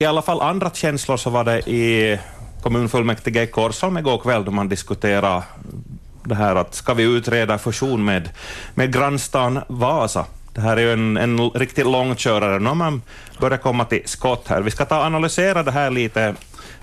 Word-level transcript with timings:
i 0.00 0.06
alla 0.06 0.22
fall 0.22 0.40
andra 0.40 0.70
känslor 0.70 1.16
så 1.16 1.30
var 1.30 1.44
det 1.44 1.58
i 1.58 2.18
kommunfullmäktige 2.62 3.42
i 3.42 3.46
Korsholm 3.46 3.98
igår 3.98 4.18
kväll 4.18 4.44
då 4.44 4.50
man 4.50 4.68
diskuterade 4.68 5.42
det 6.24 6.34
här 6.34 6.56
att 6.56 6.74
ska 6.74 6.94
vi 6.94 7.02
utreda 7.02 7.58
fusion 7.58 8.04
med, 8.04 8.28
med 8.74 8.92
grannstan 8.92 9.60
Vasa? 9.68 10.26
Det 10.54 10.60
här 10.60 10.76
är 10.76 10.80
ju 10.80 10.92
en, 10.92 11.16
en 11.16 11.50
riktigt 11.50 11.86
långkörare. 11.86 12.58
Nu 12.58 12.66
har 12.66 12.74
man 12.74 13.02
börjat 13.40 13.62
komma 13.62 13.84
till 13.84 14.02
skott 14.04 14.48
här. 14.48 14.62
Vi 14.62 14.70
ska 14.70 14.84
ta 14.84 14.98
och 14.98 15.04
analysera 15.04 15.62
det 15.62 15.70
här 15.70 15.90
lite 15.90 16.34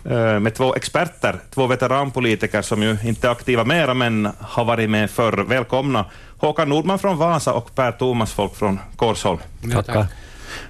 eh, 0.06 0.40
med 0.40 0.56
två 0.56 0.76
experter, 0.76 1.40
två 1.54 1.68
veteranpolitiker 1.68 2.62
som 2.62 2.84
ju 2.84 2.98
inte 3.04 3.28
är 3.28 3.32
aktiva 3.32 3.64
mera, 3.64 3.94
men 3.94 4.30
har 4.40 4.66
varit 4.66 4.90
med 4.90 5.12
förr. 5.12 5.46
Välkomna 5.48 6.06
Håkan 6.38 6.70
Nordman 6.70 7.00
från 7.00 7.18
Vasa 7.18 7.54
och 7.54 7.76
Per 7.76 7.92
Thomas 7.92 8.34
Folk 8.34 8.56
från 8.56 8.80
Korsholm. 8.96 9.40
Tackar. 9.74 10.08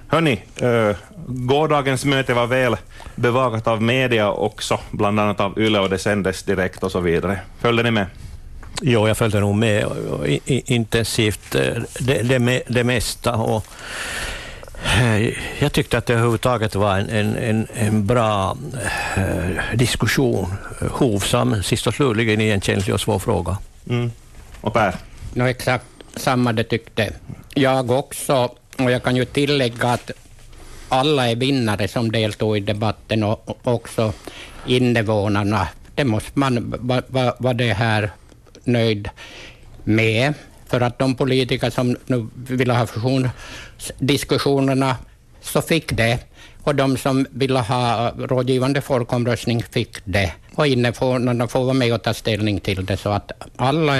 Hörni, 0.08 0.42
äh, 0.60 0.96
gårdagens 1.26 2.04
möte 2.04 2.34
var 2.34 2.46
väl 2.46 2.76
bevakat 3.14 3.66
av 3.66 3.82
media 3.82 4.30
också, 4.30 4.80
bland 4.90 5.20
annat 5.20 5.40
av 5.40 5.58
Yle 5.58 5.78
och 5.78 5.90
det 5.90 5.98
sändes 5.98 6.42
direkt 6.42 6.82
och 6.82 6.92
så 6.92 7.00
vidare. 7.00 7.38
Följde 7.60 7.82
ni 7.82 7.90
med? 7.90 8.06
Jo, 8.82 9.08
jag 9.08 9.16
följde 9.16 9.40
nog 9.40 9.54
med 9.54 9.86
intensivt 10.46 11.50
det, 12.00 12.22
det, 12.22 12.62
det 12.66 12.84
mesta. 12.84 13.34
Och 13.34 13.66
jag 15.58 15.72
tyckte 15.72 15.98
att 15.98 16.06
det 16.06 16.12
överhuvudtaget 16.12 16.74
var 16.74 16.98
en, 16.98 17.36
en, 17.36 17.66
en 17.74 18.06
bra 18.06 18.56
eh, 19.16 19.76
diskussion, 19.76 20.54
hovsam, 20.90 21.62
sist 21.62 21.86
och 21.86 21.94
slutligen 21.94 22.40
i 22.40 22.48
en 22.48 22.60
känslig 22.60 22.94
och 22.94 23.00
svår 23.00 23.18
fråga. 23.18 23.58
Mm. 23.88 24.12
Och 24.60 24.72
Per? 24.72 24.94
No, 25.34 25.44
exakt 25.44 25.84
samma 26.16 26.52
det 26.52 26.64
tyckte 26.64 27.12
jag 27.54 27.90
också. 27.90 28.50
Och 28.78 28.90
jag 28.90 29.02
kan 29.02 29.16
ju 29.16 29.24
tillägga 29.24 29.88
att 29.88 30.10
alla 30.88 31.30
är 31.30 31.36
vinnare 31.36 31.88
som 31.88 32.12
deltog 32.12 32.56
i 32.56 32.60
debatten 32.60 33.22
och 33.22 33.58
också 33.62 34.12
invånarna. 34.66 35.68
Det 35.94 36.04
måste 36.04 36.38
man 36.38 36.74
vara 36.78 37.02
va, 37.08 37.36
va 37.38 37.52
det 37.52 37.72
här 37.72 38.10
nöjd 38.64 39.08
med. 39.84 40.34
För 40.66 40.80
att 40.80 40.98
de 40.98 41.14
politiker 41.14 41.70
som 41.70 41.96
nu 42.06 42.28
ville 42.34 42.72
ha 42.72 42.86
fusionsdiskussionerna 42.86 44.96
så 45.40 45.62
fick 45.62 45.92
det. 45.92 46.18
Och 46.66 46.74
de 46.74 46.96
som 46.96 47.26
ville 47.30 47.58
ha 47.58 48.10
rådgivande 48.18 48.80
folkomröstning 48.80 49.62
fick 49.62 49.98
det. 50.04 50.32
Och 50.54 50.66
invånarna 50.66 51.48
får 51.48 51.64
vara 51.64 51.74
med 51.74 51.94
och 51.94 52.02
ta 52.02 52.14
ställning 52.14 52.60
till 52.60 52.86
det, 52.86 52.96
så 52.96 53.10
att 53.10 53.32
alla 53.56 53.92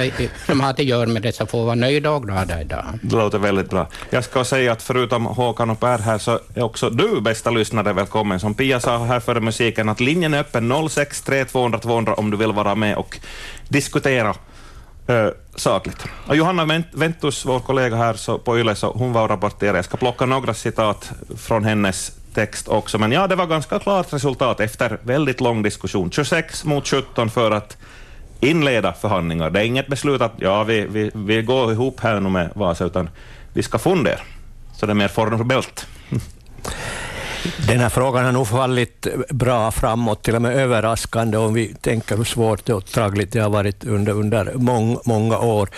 som 0.45 0.59
har 0.59 0.69
att 0.69 0.79
göra 0.79 1.07
med 1.07 1.21
det 1.21 1.31
så 1.31 1.45
får 1.45 1.65
vara 1.65 1.75
nöjda 1.75 2.11
och 2.11 2.23
glada 2.23 2.61
idag. 2.61 2.85
Det 3.01 3.15
låter 3.15 3.37
väldigt 3.37 3.69
bra. 3.69 3.87
Jag 4.09 4.23
ska 4.23 4.43
säga 4.43 4.71
att 4.71 4.83
förutom 4.83 5.25
Håkan 5.25 5.69
och 5.69 5.79
Per 5.79 5.97
här 5.97 6.17
så 6.17 6.39
är 6.53 6.63
också 6.63 6.89
du, 6.89 7.21
bästa 7.21 7.51
lyssnare, 7.51 7.93
välkommen. 7.93 8.39
Som 8.39 8.53
Pia 8.53 8.79
sa 8.79 8.97
här 8.97 9.19
före 9.19 9.39
musiken, 9.39 9.89
att 9.89 9.99
linjen 9.99 10.33
är 10.33 10.39
öppen 10.39 10.89
063 10.89 11.45
200 11.45 11.79
200 11.79 12.13
om 12.13 12.31
du 12.31 12.37
vill 12.37 12.51
vara 12.51 12.75
med 12.75 12.97
och 12.97 13.19
diskutera 13.69 14.29
äh, 15.07 15.27
sakligt. 15.55 16.05
Och 16.27 16.35
Johanna 16.35 16.83
Ventus, 16.93 17.45
vår 17.45 17.59
kollega 17.59 17.95
här 17.95 18.13
så 18.13 18.37
på 18.37 18.59
YLE, 18.59 18.75
så 18.75 18.91
hon 18.91 19.13
var 19.13 19.23
och 19.23 19.29
rapporterade. 19.29 19.77
Jag 19.77 19.85
ska 19.85 19.97
plocka 19.97 20.25
några 20.25 20.53
citat 20.53 21.11
från 21.37 21.63
hennes 21.63 22.16
text 22.37 22.67
också, 22.67 22.97
men 22.97 23.11
ja, 23.11 23.27
det 23.27 23.35
var 23.35 23.47
ganska 23.47 23.79
klart 23.79 24.13
resultat 24.13 24.59
efter 24.59 24.99
väldigt 25.03 25.41
lång 25.41 25.63
diskussion. 25.63 26.11
26 26.11 26.65
mot 26.65 26.87
17 26.87 27.29
för 27.29 27.51
att 27.51 27.77
inleda 28.39 28.93
förhandlingar. 28.93 29.49
Det 29.49 29.59
är 29.59 29.63
inget 29.63 29.87
beslut 29.87 30.21
att 30.21 30.33
ja, 30.37 30.63
vi, 30.63 30.85
vi, 30.89 31.11
vi 31.13 31.41
går 31.41 31.71
ihop 31.71 31.99
här 31.99 32.19
nu 32.19 32.29
med 32.29 32.49
Vasa, 32.55 32.85
utan 32.85 33.09
vi 33.53 33.63
ska 33.63 33.77
fundera. 33.77 34.19
Så 34.73 34.85
det 34.85 34.91
är 34.91 34.95
mer 34.95 35.07
formellt. 35.07 35.87
Den 37.67 37.79
här 37.79 37.89
frågan 37.89 38.25
har 38.25 38.31
nog 38.31 38.47
fallit 38.47 39.07
bra 39.29 39.71
framåt, 39.71 40.23
till 40.23 40.35
och 40.35 40.41
med 40.41 40.55
överraskande 40.55 41.37
om 41.37 41.53
vi 41.53 41.73
tänker 41.73 42.17
hur 42.17 42.23
svårt 42.23 42.69
och 42.69 42.85
traggligt 42.85 43.33
det 43.33 43.39
har 43.39 43.49
varit 43.49 43.83
under, 43.83 44.13
under 44.13 44.53
mång, 44.53 44.99
många 45.05 45.39
år. 45.39 45.69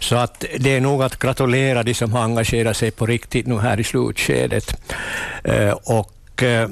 Så 0.00 0.16
att 0.16 0.44
det 0.58 0.76
är 0.76 0.80
nog 0.80 1.02
att 1.02 1.18
gratulera 1.18 1.82
de 1.82 1.94
som 1.94 2.12
har 2.12 2.22
engagerat 2.22 2.76
sig 2.76 2.90
på 2.90 3.06
riktigt 3.06 3.46
nu 3.46 3.58
här 3.58 3.80
i 3.80 3.84
slutskedet. 3.84 4.76
Eh, 5.44 5.70
och 5.70 6.42
eh, 6.42 6.68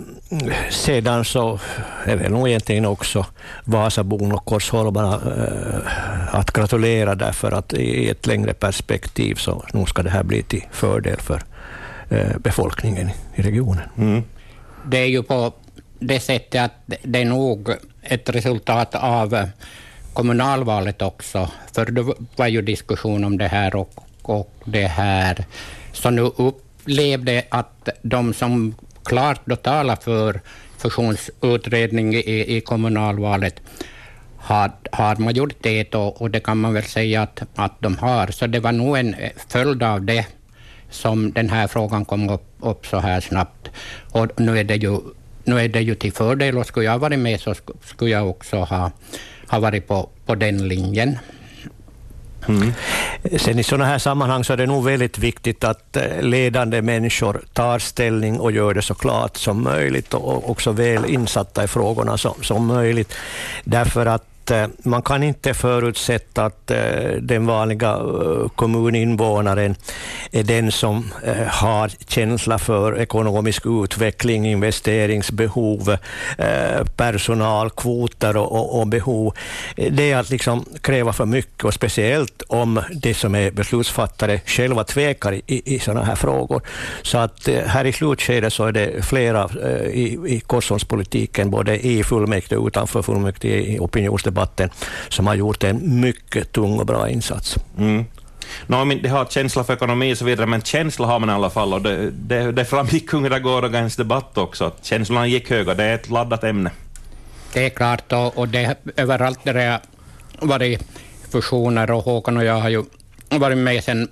sedan 0.71 1.25
så 1.25 1.61
är 2.05 2.17
väl 2.17 2.33
nog 2.33 2.49
egentligen 2.49 2.87
också 2.87 3.27
Vasabon 3.65 4.33
och 4.33 4.45
Korsholmarna 4.45 5.15
eh, 5.15 6.35
att 6.35 6.53
gratulera 6.53 7.15
därför 7.15 7.53
att 7.53 7.73
i 7.73 8.09
ett 8.09 8.27
längre 8.27 8.55
perspektiv 8.55 9.35
så 9.35 9.65
nog 9.73 9.89
ska 9.89 10.03
det 10.03 10.11
här 10.11 10.23
bli 10.23 10.43
till 10.43 10.65
fördel 10.73 11.21
för 11.21 11.43
befolkningen 12.39 13.11
i 13.35 13.43
regionen. 13.43 13.89
Mm 13.99 14.23
det 14.85 14.99
är 14.99 15.07
ju 15.07 15.23
på 15.23 15.53
det 15.99 16.21
sättet 16.21 16.61
att 16.61 16.95
det 17.03 17.21
är 17.21 17.25
nog 17.25 17.71
ett 18.03 18.29
resultat 18.29 18.95
av 18.95 19.49
kommunalvalet 20.13 21.03
också, 21.03 21.49
för 21.75 21.87
det 21.87 22.15
var 22.37 22.47
ju 22.47 22.63
diskussion 22.63 23.25
om 23.25 23.39
det 23.39 23.49
här 23.49 23.77
och, 23.77 24.07
och 24.23 24.55
det 24.65 24.87
här. 24.87 25.45
Så 25.93 26.11
nu 26.11 26.23
upplevde 26.23 27.45
att 27.49 27.89
de 28.03 28.35
som 28.35 28.75
klart 29.05 29.41
då 29.45 29.57
talar 29.57 29.97
för 29.97 30.41
fusionsutredning 30.79 32.15
i, 32.15 32.57
i 32.57 32.61
kommunalvalet 32.61 33.61
har, 34.37 34.73
har 34.93 35.17
majoritet 35.17 35.95
och, 35.95 36.23
och 36.23 36.31
det 36.31 36.41
kan 36.41 36.59
man 36.59 36.75
väl 36.75 36.83
säga 36.83 37.23
att, 37.23 37.43
att 37.55 37.81
de 37.81 37.97
har. 37.97 38.27
Så 38.27 38.47
det 38.47 38.61
var 38.61 38.73
nog 38.73 38.99
en 38.99 39.17
följd 39.49 39.83
av 39.83 40.03
det 40.03 40.27
som 40.93 41.33
den 41.33 41.51
här 41.51 41.67
frågan 41.67 42.05
kom 42.05 42.29
upp, 42.31 42.47
upp 42.61 42.87
så 42.87 42.99
här 42.99 43.21
snabbt. 43.21 43.71
Och 44.11 44.41
nu 44.41 44.59
är 44.59 44.65
det 44.65 44.77
ju, 44.77 44.99
nu 45.45 45.61
är 45.61 45.69
det 45.69 45.81
ju 45.81 45.95
till 45.95 46.13
fördel 46.13 46.59
och 46.59 46.67
skulle 46.67 46.87
jag 46.87 46.99
varit 46.99 47.19
med 47.19 47.41
så 47.41 47.55
skulle 47.85 48.11
jag 48.11 48.31
också 48.31 48.57
ha, 48.57 48.91
ha 49.49 49.59
varit 49.59 49.89
på, 49.89 50.09
på 50.27 50.35
den 50.35 50.69
linjen. 50.69 51.19
Mm. 52.49 52.73
Sen 53.39 53.59
i 53.59 53.63
sådana 53.63 53.85
här 53.85 53.99
sammanhang 53.99 54.45
så 54.45 54.53
är 54.53 54.57
det 54.57 54.67
nog 54.67 54.85
väldigt 54.85 55.19
viktigt 55.19 55.65
att 55.65 55.97
eh, 55.97 56.23
ledande 56.23 56.83
människor 56.83 57.43
tar 57.53 57.79
ställning 57.79 58.41
och 58.41 58.53
gör 58.53 58.75
det 58.75 58.83
så 58.83 58.95
klart 58.95 59.37
som 59.37 59.63
möjligt 59.63 60.15
och 60.15 60.51
också 60.51 60.73
väl 60.73 61.05
insatta 61.05 61.65
i 61.65 61.69
frågorna 61.69 62.19
som, 62.19 62.35
som 62.43 62.67
möjligt. 62.67 63.15
Därför 63.65 64.07
att 64.07 64.32
att 64.43 64.51
eh, 64.51 64.67
man 64.85 65.03
kan 65.03 65.23
inte 65.23 65.55
förutsätta 65.55 66.45
att 66.45 66.71
eh, 66.71 67.11
den 67.21 67.47
vanliga 67.47 67.91
eh, 67.91 68.49
kommuninvånaren 68.57 69.77
är 70.33 70.43
den 70.43 70.73
som 70.73 71.13
har 71.49 71.91
känsla 72.09 72.59
för 72.59 72.99
ekonomisk 72.99 73.63
utveckling, 73.67 74.47
investeringsbehov, 74.47 75.97
personalkvoter 76.97 78.37
och, 78.37 78.81
och 78.81 78.87
behov. 78.87 79.35
Det 79.77 80.13
är 80.13 80.17
att 80.17 80.31
liksom 80.31 80.65
kräva 80.81 81.13
för 81.13 81.27
mycket, 81.27 81.65
och 81.65 81.75
speciellt 81.75 82.43
om 82.49 82.81
de 83.03 83.15
som 83.15 83.35
är 83.35 83.51
beslutsfattare 83.51 84.41
själva 84.47 84.85
tvekar 84.85 85.33
i, 85.33 85.75
i 85.75 85.79
sådana 85.79 86.05
här 86.05 86.15
frågor. 86.15 86.63
Så 87.03 87.19
att 87.19 87.49
här 87.67 87.85
i 87.85 87.93
slutskedet 87.93 88.53
så 88.53 88.65
är 88.65 88.73
det 88.73 89.05
flera 89.05 89.51
i, 89.93 90.19
i 90.27 90.41
Korsholmspolitiken, 90.47 91.51
både 91.51 91.87
i 91.87 92.05
fullmäktige 92.05 92.57
och 92.57 92.67
utanför 92.67 93.03
fullmäktige, 93.03 93.75
i 93.75 93.79
opinionsdebatten, 93.79 94.32
debatten, 94.33 94.71
som 95.09 95.27
har 95.27 95.35
gjort 95.35 95.65
en 95.65 96.01
mycket 96.01 96.53
tung 96.53 96.79
och 96.79 96.87
bra 96.87 97.09
insats. 97.09 97.57
Mm. 97.79 98.05
No, 98.67 98.85
de 98.85 99.09
har 99.09 99.25
känsla 99.25 99.65
för 99.65 99.75
ekonomi 99.75 100.13
och 100.13 100.19
så 100.19 100.25
vidare, 100.25 100.47
men 100.47 100.63
känsla 100.63 101.07
har 101.07 101.19
man 101.19 101.31
i 101.31 101.33
alla 101.33 101.51
fall, 101.51 101.75
och 101.75 101.83
det, 101.83 102.11
det, 102.11 102.53
det 102.53 102.65
framgick 102.65 103.13
under 103.13 103.39
gårdagens 103.39 103.97
debatt 103.97 104.39
också, 104.39 104.65
att 104.65 104.85
känslorna 104.85 105.27
gick 105.27 105.51
höga. 105.51 105.75
Det 105.75 105.85
är 105.85 105.95
ett 105.95 106.11
laddat 106.11 106.45
ämne. 106.45 106.71
Det 107.53 107.67
är 107.67 107.71
klart, 107.71 108.13
och, 108.13 108.39
och 108.39 108.49
det, 108.49 108.77
överallt 108.97 109.45
där 109.45 109.55
det 109.55 109.81
har 110.39 110.47
varit 110.47 110.83
fusioner, 111.31 111.91
och 111.91 112.05
Håkan 112.05 112.37
och 112.37 112.45
jag 112.45 112.61
har 112.61 112.69
ju 112.69 112.85
varit 113.39 113.59
med 113.59 113.85
sen, 113.85 114.09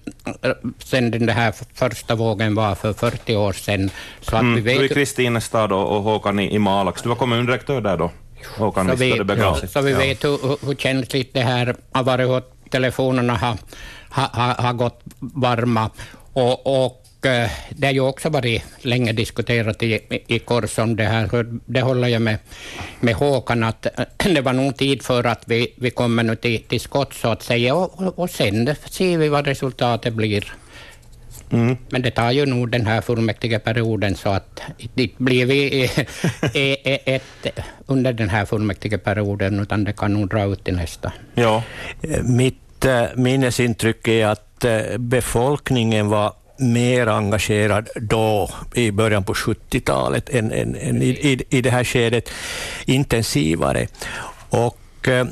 sen 0.78 1.10
den 1.10 1.28
här 1.28 1.54
första 1.74 2.14
vågen 2.14 2.54
var 2.54 2.74
för 2.74 2.92
40 2.92 3.36
år 3.36 3.52
sedan. 3.52 3.90
Så 4.20 4.36
att 4.36 4.42
mm, 4.42 4.54
vi 4.54 4.60
vet... 4.60 4.78
Du 4.78 4.84
i 4.84 4.88
Kristinestad 4.88 5.72
och, 5.72 5.96
och 5.96 6.02
Håkan 6.02 6.38
i, 6.38 6.54
i 6.54 6.58
Malax. 6.58 7.02
Du 7.02 7.08
var 7.08 7.16
kommundirektör 7.16 7.80
där 7.80 7.96
då? 7.96 8.10
Håkan 8.56 8.88
så 8.88 8.94
vi, 8.94 9.22
ja, 9.38 9.56
så 9.68 9.80
vi 9.80 9.92
vet 9.92 10.24
hur, 10.24 10.66
hur 10.66 10.74
känsligt 10.74 11.34
det 11.34 11.40
här 11.40 11.76
har 11.92 12.02
varit, 12.02 12.28
hur 12.28 12.42
telefonerna 12.70 13.36
har, 13.36 13.56
har, 14.10 14.62
har 14.62 14.72
gått 14.72 15.00
varma. 15.18 15.90
Och, 16.32 16.84
och 16.84 17.26
eh, 17.26 17.50
det 17.70 17.86
har 17.86 17.94
ju 17.94 18.00
också 18.00 18.28
varit 18.28 18.62
länge 18.78 19.12
diskuterat 19.12 19.82
i, 19.82 20.00
i 20.26 20.38
Korsholm, 20.38 20.96
det 20.96 21.04
här. 21.04 21.46
Det 21.66 21.80
håller 21.80 22.08
jag 22.08 22.22
med, 22.22 22.38
med 23.00 23.14
Håkan, 23.14 23.62
att 23.62 23.86
eh, 23.86 24.04
det 24.34 24.40
var 24.40 24.52
nog 24.52 24.76
tid 24.76 25.02
för 25.02 25.24
att 25.24 25.42
vi, 25.46 25.74
vi 25.76 25.90
kommer 25.90 26.22
nu 26.22 26.36
till, 26.36 26.62
till 26.62 26.80
skott, 26.80 27.14
så 27.14 27.28
att 27.28 27.42
säga, 27.42 27.74
och, 27.74 28.18
och 28.18 28.30
sen 28.30 28.74
ser 28.90 29.18
vi 29.18 29.28
vad 29.28 29.46
resultatet 29.46 30.14
blir. 30.14 30.54
Mm. 31.52 31.76
Men 31.90 32.02
det 32.02 32.10
tar 32.10 32.30
ju 32.30 32.46
nog 32.46 32.70
den 32.70 32.86
här 32.86 33.00
fullmäktigeperioden 33.00 34.16
så 34.16 34.28
att 34.28 34.60
det 34.94 35.10
blir 35.18 35.46
vi 35.46 35.90
ett 37.04 37.46
under 37.86 38.12
den 38.12 38.28
här 38.28 38.44
fullmäktigeperioden, 38.44 39.60
utan 39.60 39.84
det 39.84 39.92
kan 39.92 40.12
nog 40.12 40.28
dra 40.28 40.44
ut 40.44 40.64
till 40.64 40.76
nästa. 40.76 41.12
Ja. 41.34 41.62
Mitt 42.22 42.86
minnesintryck 43.14 44.08
är 44.08 44.26
att 44.26 44.64
befolkningen 44.98 46.08
var 46.08 46.32
mer 46.60 47.06
engagerad 47.06 47.88
då, 47.96 48.50
i 48.74 48.90
början 48.90 49.24
på 49.24 49.34
70-talet, 49.34 50.28
än, 50.28 50.52
än, 50.52 50.74
än 50.74 51.02
i, 51.02 51.08
i, 51.08 51.42
i 51.48 51.62
det 51.62 51.70
här 51.70 51.84
skedet, 51.84 52.30
intensivare. 52.84 53.86
Och 54.50 54.56
eh, 54.56 54.89
Eh, 55.08 55.24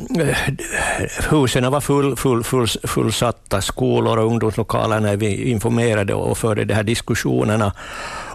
husen 1.31 1.71
var 1.71 1.81
full, 1.81 2.17
full, 2.17 2.45
full, 2.45 2.69
fullsatta, 2.69 3.61
skolor 3.61 4.19
och 4.19 4.27
ungdomslokaler 4.27 5.01
när 5.01 5.17
vi 5.17 5.51
informerade 5.51 6.15
och 6.15 6.39
förde 6.39 6.65
de 6.65 6.75
här 6.75 6.83
diskussionerna. 6.83 7.73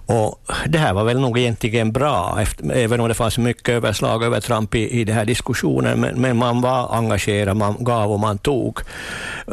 Och 0.06 0.42
det 0.66 0.78
här 0.78 0.94
var 0.94 1.04
väl 1.04 1.20
nog 1.20 1.40
egentligen 1.40 1.92
bra, 1.92 2.38
efter, 2.42 2.72
även 2.72 3.00
om 3.00 3.08
det 3.08 3.14
fanns 3.14 3.38
mycket 3.38 3.70
överslag 3.70 4.22
och 4.22 4.28
övertramp 4.28 4.76
i, 4.76 4.90
i 4.90 5.04
den 5.04 5.16
här 5.16 5.26
diskussionen, 5.26 6.00
men, 6.00 6.22
men, 6.22 6.38
man 6.38 6.62
var 6.62 6.96
engagerad, 6.96 7.58
man 7.58 7.76
gav 7.80 8.12
och 8.12 8.20
man 8.20 8.38
tog. 8.38 8.80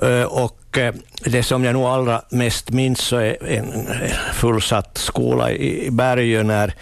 Eh, 0.03 0.23
och 0.23 0.60
och 0.71 0.95
det 1.25 1.43
som 1.43 1.65
jag 1.65 1.73
nog 1.73 1.85
allra 1.85 2.23
mest 2.29 2.71
minns 2.71 3.01
så 3.01 3.17
är 3.17 3.45
en 3.45 3.87
fullsatt 4.35 4.99
skola 4.99 5.53
i, 5.53 5.91
Bergö 5.91 6.43
när 6.43 6.75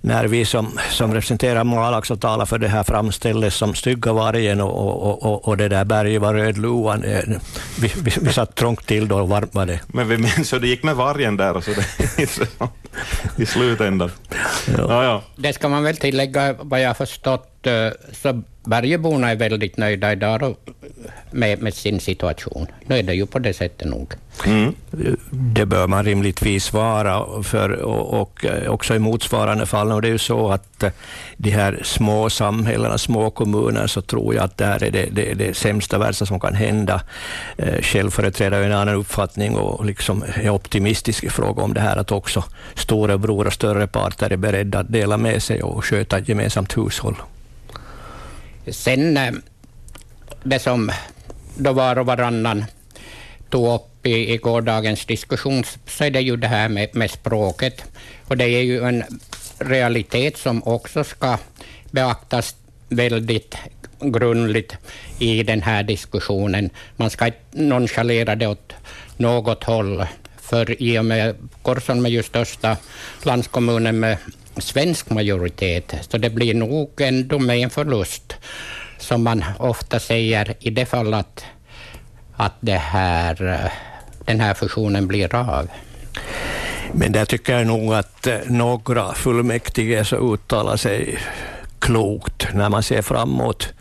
när 0.00 0.24
vi 0.24 0.44
som, 0.44 0.78
som 0.90 1.14
representerar 1.14 1.64
Malax 1.64 2.10
och 2.10 2.20
talar 2.20 2.46
för 2.46 2.58
det 2.58 2.68
här 2.68 2.82
framställdes 2.82 3.54
som 3.54 3.74
stygga 3.74 4.12
vargen 4.12 4.60
och, 4.60 5.02
och, 5.02 5.22
och, 5.22 5.48
och 5.48 5.56
det 5.56 5.68
där 5.68 5.84
berget 5.84 6.20
var 6.20 6.34
rödluvan. 6.34 7.04
Vi, 7.80 7.92
vi, 8.02 8.12
vi 8.20 8.32
satt 8.32 8.54
trångt 8.54 8.86
till 8.86 9.08
då 9.08 9.18
och 9.18 9.28
varmt 9.28 9.54
var 9.54 9.66
det. 9.66 9.80
Men 9.86 10.08
vi 10.08 10.18
minns 10.18 10.52
hur 10.52 10.60
det 10.60 10.68
gick 10.68 10.82
med 10.82 10.96
vargen 10.96 11.36
där 11.36 11.56
och 11.56 11.64
så 11.64 11.70
det, 11.70 12.38
i 13.42 13.46
slutändan. 13.46 14.10
Ja. 14.78 14.86
Ja, 14.88 15.04
ja. 15.04 15.22
Det 15.36 15.52
ska 15.52 15.68
man 15.68 15.82
väl 15.82 15.96
tillägga, 15.96 16.54
vad 16.60 16.80
jag 16.80 16.88
har 16.88 16.94
förstått, 16.94 17.66
eh, 17.66 17.88
så 18.12 18.42
Bergeborna 18.66 19.30
är 19.30 19.36
väldigt 19.36 19.76
nöjda 19.76 20.12
idag 20.12 20.56
med, 21.30 21.62
med, 21.62 21.74
sin 21.74 22.00
situation. 22.00 22.66
Nu 22.86 22.98
är 22.98 23.02
det 23.02 23.14
ju 23.14 23.26
på 23.26 23.38
det 23.38 23.54
sättet 23.54 23.88
nog. 23.88 24.14
Mm. 24.46 24.74
Det 25.30 25.66
bör 25.66 25.86
man 25.86 26.04
rimligtvis 26.04 26.72
vara, 26.72 27.42
för, 27.42 27.70
och, 27.70 28.20
och 28.20 28.44
eh, 28.44 28.70
också 28.70 28.94
i 28.94 28.98
motsvarande 28.98 29.66
fall. 29.66 29.92
Och 29.92 30.02
det 30.02 30.08
är 30.08 30.12
ju 30.12 30.18
så 30.18 30.48
att 30.48 30.82
eh, 30.82 30.90
de 31.36 31.50
här 31.50 31.80
små 31.84 32.30
samhällena, 32.30 32.98
små 32.98 33.30
kommuner, 33.30 33.86
så 33.86 34.02
tror 34.02 34.34
jag 34.34 34.44
att 34.44 34.56
det 34.56 34.66
här 34.66 34.84
är 34.84 34.90
det, 34.90 35.08
det, 35.12 35.34
det 35.34 35.56
sämsta, 35.56 35.98
värsta 35.98 36.26
som 36.26 36.40
kan 36.40 36.54
hända. 36.54 37.00
Eh, 37.56 37.82
själv 37.82 38.10
företräder 38.10 38.56
jag 38.56 38.66
en 38.66 38.72
annan 38.72 38.94
uppfattning 38.94 39.56
och 39.56 39.84
liksom 39.84 40.24
är 40.34 40.50
optimistisk 40.50 41.24
i 41.24 41.28
fråga 41.28 41.62
om 41.62 41.74
det 41.74 41.80
här, 41.80 41.96
att 41.96 42.12
också 42.12 42.44
storebror 42.74 43.46
och 43.46 43.52
större 43.52 43.86
parter 43.86 44.32
är 44.32 44.36
beredda 44.36 44.78
att 44.78 44.92
dela 44.92 45.16
med 45.16 45.42
sig 45.42 45.62
och 45.62 45.84
sköta 45.84 46.18
ett 46.18 46.28
gemensamt 46.28 46.76
hushåll. 46.76 47.16
Sen 48.70 49.16
eh, 49.16 49.32
det 50.44 50.58
som 50.58 50.92
då 51.56 51.72
var 51.72 51.98
och 51.98 52.06
varannan 52.06 52.64
tog 53.50 53.74
upp 53.74 54.06
i, 54.06 54.32
i 54.32 54.36
gårdagens 54.36 55.06
diskussion, 55.06 55.64
så 55.86 56.04
är 56.04 56.10
det 56.10 56.20
ju 56.20 56.36
det 56.36 56.48
här 56.48 56.68
med, 56.68 56.88
med 56.94 57.10
språket. 57.10 57.84
Och 58.28 58.36
det 58.36 58.44
är 58.44 58.62
ju 58.62 58.84
en 58.84 59.04
realitet 59.58 60.36
som 60.36 60.62
också 60.62 61.04
ska 61.04 61.38
beaktas 61.90 62.56
väldigt 62.88 63.56
grundligt 64.00 64.76
i 65.18 65.42
den 65.42 65.62
här 65.62 65.82
diskussionen. 65.82 66.70
Man 66.96 67.10
ska 67.10 67.26
inte 67.26 67.40
nonchalera 67.52 68.34
det 68.34 68.46
åt 68.46 68.72
något 69.16 69.64
håll, 69.64 70.06
för 70.40 70.82
i 70.82 70.98
och 70.98 71.04
med 71.04 71.34
Korsholm 71.62 72.06
är 72.06 72.10
ju 72.10 72.22
största 72.22 72.76
landskommunen 73.22 74.00
med 74.00 74.16
svensk 74.58 75.10
majoritet, 75.10 75.94
så 76.10 76.18
det 76.18 76.30
blir 76.30 76.54
nog 76.54 77.00
ändå 77.00 77.38
med 77.38 77.58
en 77.58 77.70
förlust 77.70 78.34
som 78.98 79.24
man 79.24 79.44
ofta 79.58 80.00
säger 80.00 80.54
i 80.60 80.70
det 80.70 80.86
fallet 80.86 81.44
att 82.36 82.54
det 82.60 82.76
här, 82.76 83.70
den 84.24 84.40
här 84.40 84.54
fusionen 84.54 85.06
blir 85.06 85.34
av. 85.34 85.68
Men 86.92 87.12
där 87.12 87.24
tycker 87.24 87.58
jag 87.58 87.66
nog 87.66 87.94
att 87.94 88.26
eh, 88.26 88.38
några 88.46 89.14
fullmäktige 89.14 90.04
så 90.04 90.34
uttalar 90.34 90.76
sig 90.76 91.18
klokt 91.78 92.54
när 92.54 92.68
man 92.68 92.82
ser 92.82 93.02
framåt. 93.02 93.72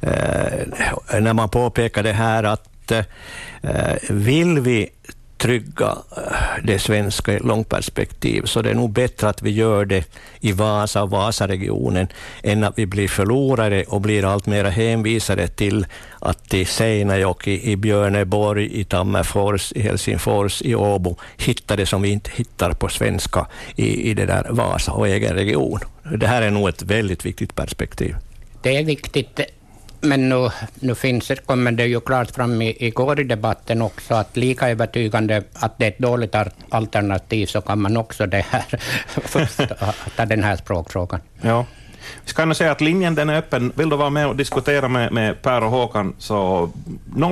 Eh, 0.00 1.20
när 1.20 1.32
man 1.32 1.48
påpekar 1.48 2.02
det 2.02 2.12
här 2.12 2.44
att 2.44 2.90
eh, 2.90 3.04
eh 3.62 3.96
vill 4.08 4.60
vi 4.60 4.90
trygga 5.40 5.98
eh, 6.16 6.64
det 6.64 6.78
svenska 6.78 7.32
i 7.32 7.38
långt 7.38 7.68
perspektiv, 7.68 8.42
så 8.44 8.62
det 8.62 8.70
är 8.70 8.74
nog 8.74 8.92
bättre 8.92 9.28
att 9.28 9.42
vi 9.42 9.50
gör 9.50 9.84
det 9.84 10.04
i 10.40 10.52
Vasa 10.52 11.02
och 11.02 11.10
Vasaregionen, 11.10 12.08
än 12.42 12.64
att 12.64 12.78
vi 12.78 12.86
blir 12.86 13.08
förlorare 13.08 13.84
och 13.84 14.00
blir 14.00 14.24
allt 14.24 14.46
mer 14.46 14.64
hänvisade 14.64 15.48
till 15.48 15.86
att 16.18 16.54
i 16.54 16.64
Seinäjoki, 16.64 17.70
i 17.72 17.76
Björneborg, 17.76 18.80
i 18.80 18.84
Tammerfors, 18.84 19.72
i 19.72 19.80
Helsingfors, 19.80 20.62
i 20.62 20.74
Åbo 20.74 21.16
hitta 21.36 21.76
det 21.76 21.86
som 21.86 22.02
vi 22.02 22.08
inte 22.08 22.30
hittar 22.34 22.72
på 22.72 22.88
svenska 22.88 23.46
i, 23.76 24.10
i 24.10 24.14
det 24.14 24.26
där 24.26 24.46
Vasa 24.50 24.92
och 24.92 25.08
egen 25.08 25.34
region. 25.34 25.80
Det 26.16 26.26
här 26.26 26.42
är 26.42 26.50
nog 26.50 26.68
ett 26.68 26.82
väldigt 26.82 27.26
viktigt 27.26 27.54
perspektiv. 27.54 28.16
Det 28.62 28.76
är 28.76 28.84
viktigt 28.84 29.40
men 30.00 30.28
nu, 30.28 30.50
nu 30.74 30.94
finns, 30.94 31.32
kommer 31.46 31.72
det 31.72 31.86
ju 31.86 32.00
klart 32.00 32.30
fram 32.30 32.62
i, 32.62 32.86
igår 32.86 33.20
i 33.20 33.24
debatten 33.24 33.82
också 33.82 34.14
att 34.14 34.36
lika 34.36 34.68
övertygande 34.68 35.42
att 35.52 35.78
det 35.78 35.84
är 35.84 35.88
ett 35.88 35.98
dåligt 35.98 36.34
alternativ 36.68 37.46
så 37.46 37.60
kan 37.60 37.80
man 37.80 37.96
också 37.96 38.26
det 38.26 38.44
här, 38.50 38.64
ta 40.16 40.24
den 40.24 40.44
här 40.44 40.56
språkfrågan. 40.56 41.20
Ja. 41.40 41.66
Vi 42.24 42.30
ska 42.30 42.42
ändå 42.42 42.54
säga 42.54 42.72
att 42.72 42.80
linjen 42.80 43.14
den 43.14 43.30
är 43.30 43.38
öppen. 43.38 43.72
Vill 43.76 43.88
du 43.88 43.96
vara 43.96 44.10
med 44.10 44.26
och 44.26 44.36
diskutera 44.36 44.88
med, 44.88 45.12
med 45.12 45.42
Per 45.42 45.64
och 45.64 45.70
Håkan 45.70 46.14
så 46.18 46.70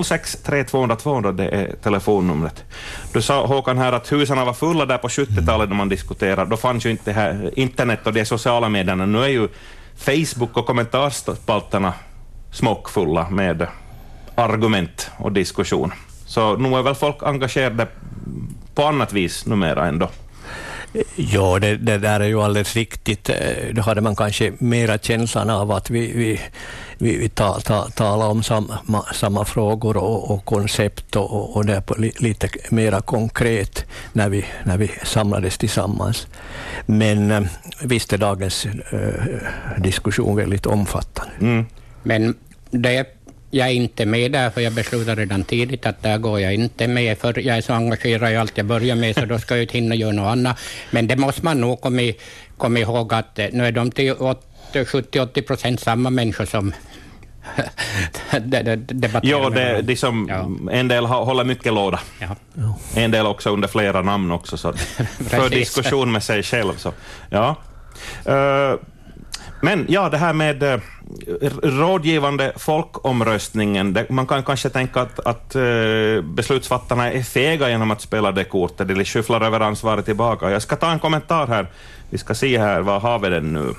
06 0.04 0.36
3200 0.42 0.96
200 0.96 1.32
det 1.32 1.48
är 1.48 1.74
telefonnumret. 1.82 2.64
Du 3.12 3.22
sa 3.22 3.46
Håkan 3.46 3.78
här 3.78 3.92
att 3.92 4.12
husen 4.12 4.46
var 4.46 4.52
fulla 4.52 4.86
där 4.86 4.98
på 4.98 5.08
70-talet 5.08 5.68
när 5.68 5.76
man 5.76 5.88
diskuterade. 5.88 6.50
Då 6.50 6.56
fanns 6.56 6.86
ju 6.86 6.90
inte 6.90 7.10
det 7.10 7.12
här 7.12 7.50
internet 7.56 8.06
och 8.06 8.12
de 8.12 8.24
sociala 8.24 8.68
medierna. 8.68 9.06
Nu 9.06 9.22
är 9.22 9.28
ju 9.28 9.48
Facebook 9.96 10.56
och 10.56 10.66
kommentarspalterna 10.66 11.92
smockfulla 12.50 13.30
med 13.30 13.66
argument 14.34 15.10
och 15.16 15.32
diskussion. 15.32 15.92
Så 16.26 16.56
nu 16.56 16.74
är 16.74 16.82
väl 16.82 16.94
folk 16.94 17.22
engagerade 17.22 17.86
på 18.74 18.84
annat 18.84 19.12
vis 19.12 19.46
numera 19.46 19.86
ändå. 19.86 20.08
Ja, 21.16 21.58
det, 21.58 21.76
det, 21.76 21.98
där 21.98 22.20
är 22.20 22.24
ju 22.24 22.42
alldeles 22.42 22.76
riktigt. 22.76 23.30
Då 23.72 23.82
hade 23.82 24.00
man 24.00 24.16
kanske 24.16 24.52
mera 24.58 24.98
känslan 24.98 25.50
av 25.50 25.72
att 25.72 25.90
vi, 25.90 26.12
vi, 26.12 26.40
vi, 26.98 27.16
vi 27.16 27.28
ta, 27.28 27.60
ta, 27.60 27.88
talar 27.88 28.26
om 28.26 28.42
samma, 28.42 29.02
samma 29.14 29.44
frågor 29.44 29.96
och, 29.96 30.30
och 30.30 30.44
koncept 30.44 31.16
och, 31.16 31.56
och 31.56 31.66
det 31.66 31.80
på 31.80 31.94
li, 31.94 32.12
lite 32.18 32.48
mera 32.70 33.00
konkret 33.00 33.84
när 34.12 34.28
vi, 34.28 34.44
när 34.64 34.78
vi 34.78 34.90
samlades 35.04 35.58
tillsammans. 35.58 36.26
Men 36.86 37.48
visst 37.82 38.12
är 38.12 38.18
dagens 38.18 38.66
äh, 38.66 39.82
diskussion 39.82 40.36
väldigt 40.36 40.66
omfattande. 40.66 41.32
Mm. 41.40 41.66
Men 42.02 42.34
det 42.70 43.18
jag 43.50 43.68
är 43.68 43.72
inte 43.72 44.06
med 44.06 44.32
där, 44.32 44.50
för 44.50 44.60
jag 44.60 44.72
beslutade 44.72 45.22
redan 45.22 45.44
tidigt 45.44 45.86
att 45.86 46.02
där 46.02 46.18
går 46.18 46.40
jag 46.40 46.54
inte 46.54 46.88
med, 46.88 47.18
för 47.18 47.38
jag 47.38 47.56
är 47.56 47.60
så 47.60 47.72
engagerad 47.72 48.32
i 48.32 48.36
allt 48.36 48.56
jag 48.56 48.66
börjar 48.66 48.96
med, 48.96 49.14
så 49.14 49.24
då 49.24 49.38
ska 49.38 49.54
jag 49.54 49.62
inte 49.62 49.78
hinna 49.78 49.94
göra 49.94 50.12
något 50.12 50.32
annat. 50.32 50.58
Men 50.90 51.06
det 51.06 51.16
måste 51.16 51.44
man 51.44 51.60
nog 51.60 51.80
komma, 51.80 52.12
komma 52.56 52.78
ihåg 52.78 53.14
att 53.14 53.38
eh, 53.38 53.46
nu 53.52 53.66
är 53.66 53.72
de 53.72 53.90
till 53.90 54.14
70-80 54.14 55.42
procent 55.42 55.80
samma 55.80 56.10
människor 56.10 56.44
som 56.44 56.72
debatterar 58.78 59.20
Ja, 59.22 59.50
det, 59.50 59.82
det 59.82 59.96
som, 59.96 60.26
ja. 60.30 60.72
en 60.72 60.88
del 60.88 61.06
håller 61.06 61.44
mycket 61.44 61.72
låda. 61.72 62.00
Ja. 62.18 62.36
En 62.94 63.10
del 63.10 63.26
också 63.26 63.50
under 63.50 63.68
flera 63.68 64.02
namn 64.02 64.30
också, 64.30 64.56
så 64.56 64.72
för 65.28 65.50
diskussion 65.50 66.12
med 66.12 66.22
sig 66.22 66.42
själv. 66.42 66.76
Så, 66.76 66.92
ja. 67.30 67.56
Uh, 68.28 68.78
men 69.60 69.86
ja, 69.88 70.08
det 70.08 70.18
här 70.18 70.32
med 70.32 70.62
eh, 70.62 70.80
rådgivande 71.62 72.52
folkomröstningen, 72.56 73.92
det, 73.92 74.10
man 74.10 74.26
kan 74.26 74.42
kanske 74.42 74.68
tänka 74.68 75.00
att, 75.00 75.20
att 75.20 75.54
eh, 75.54 76.22
beslutsfattarna 76.22 77.12
är 77.12 77.22
fega 77.22 77.70
genom 77.70 77.90
att 77.90 78.00
spela 78.00 78.32
det 78.32 78.44
kortet, 78.44 78.90
eller 78.90 79.04
skyfflar 79.04 79.40
över 79.40 79.60
ansvaret 79.60 80.04
tillbaka. 80.04 80.50
Jag 80.50 80.62
ska 80.62 80.76
ta 80.76 80.90
en 80.90 80.98
kommentar 80.98 81.46
här. 81.46 81.66
Vi 82.10 82.18
ska 82.18 82.34
se 82.34 82.58
här, 82.58 82.80
vad 82.80 83.02
har 83.02 83.18
vi 83.18 83.28
den 83.28 83.52
nu? 83.52 83.74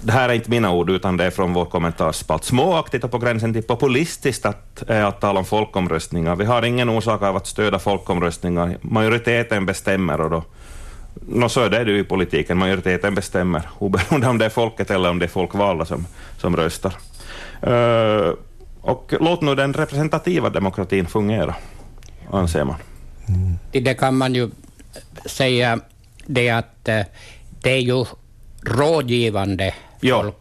Det 0.00 0.12
här 0.12 0.28
är 0.28 0.32
inte 0.32 0.50
mina 0.50 0.72
ord, 0.72 0.90
utan 0.90 1.16
det 1.16 1.24
är 1.24 1.30
från 1.30 1.52
vår 1.52 1.64
kommentarspalt. 1.64 2.44
Småaktigt 2.44 3.04
och 3.04 3.10
på 3.10 3.18
gränsen 3.18 3.52
till 3.52 3.62
populistiskt 3.62 4.46
att, 4.46 4.90
eh, 4.90 5.06
att 5.06 5.20
tala 5.20 5.38
om 5.38 5.44
folkomröstningar. 5.44 6.36
Vi 6.36 6.44
har 6.44 6.62
ingen 6.62 6.88
orsak 6.88 7.22
av 7.22 7.36
att 7.36 7.46
stödja 7.46 7.78
folkomröstningar. 7.78 8.76
Majoriteten 8.80 9.66
bestämmer 9.66 10.20
och 10.20 10.30
då 10.30 10.44
No, 11.28 11.48
så 11.48 11.60
är 11.60 11.70
det 11.70 11.92
ju 11.92 11.98
i 11.98 12.04
politiken, 12.04 12.58
majoriteten 12.58 13.14
bestämmer, 13.14 13.62
oberoende 13.78 14.28
om 14.30 14.38
det 14.38 14.44
är 14.44 14.48
folket 14.50 14.90
eller 14.90 15.10
om 15.10 15.18
det 15.18 15.26
är 15.26 15.28
folkvalda 15.28 15.84
som, 15.84 16.06
som 16.38 16.56
röstar. 16.56 16.94
Uh, 17.66 18.34
och 18.80 19.14
låt 19.20 19.40
nu 19.40 19.54
den 19.54 19.72
representativa 19.72 20.50
demokratin 20.50 21.06
fungera, 21.06 21.54
anser 22.30 22.64
man. 22.64 22.76
Mm. 23.28 23.58
Det 23.84 23.94
kan 23.94 24.16
man 24.16 24.34
ju 24.34 24.50
säga 25.26 25.80
det 26.26 26.50
att 26.50 26.88
uh, 26.88 27.00
det 27.62 27.70
är 27.70 27.80
ju 27.80 28.04
rådgivande 28.62 29.74
ja. 30.00 30.32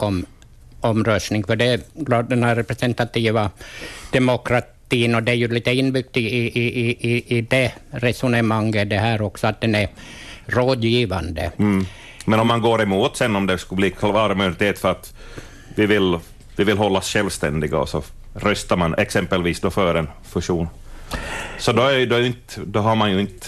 för 0.81 1.55
det 1.55 1.65
är 1.65 1.79
den 2.23 2.43
här 2.43 2.55
representativa 2.55 3.51
demokratin 4.11 5.15
och 5.15 5.23
det 5.23 5.31
är 5.31 5.35
ju 5.35 5.47
lite 5.47 5.71
inbyggt 5.71 6.17
i, 6.17 6.21
i, 6.21 6.67
i, 7.11 7.37
i 7.37 7.41
det 7.41 7.71
resonemanget 7.91 8.89
det 8.89 8.97
här 8.97 9.21
också, 9.21 9.47
att 9.47 9.61
den 9.61 9.75
är 9.75 9.89
rådgivande. 10.45 11.51
Mm. 11.57 11.85
Men 12.25 12.39
om 12.39 12.47
man 12.47 12.61
går 12.61 12.81
emot 12.81 13.17
sen, 13.17 13.35
om 13.35 13.47
det 13.47 13.57
skulle 13.57 13.77
bli 13.77 13.91
klar 13.91 14.35
majoritet 14.35 14.79
för 14.79 14.91
att 14.91 15.13
vi 15.75 15.85
vill, 15.85 16.19
vi 16.55 16.63
vill 16.63 16.77
hållas 16.77 17.07
självständiga, 17.07 17.77
och 17.77 17.89
så 17.89 18.03
röstar 18.33 18.77
man 18.77 18.95
exempelvis 18.95 19.59
då 19.59 19.69
för 19.69 19.95
en 19.95 20.07
fusion. 20.23 20.67
Så 21.57 21.71
då, 21.71 21.81
är, 21.81 22.05
då, 22.05 22.15
är 22.15 22.21
inte, 22.21 22.61
då 22.65 22.79
har 22.79 22.95
man 22.95 23.11
ju 23.11 23.19
inte, 23.19 23.47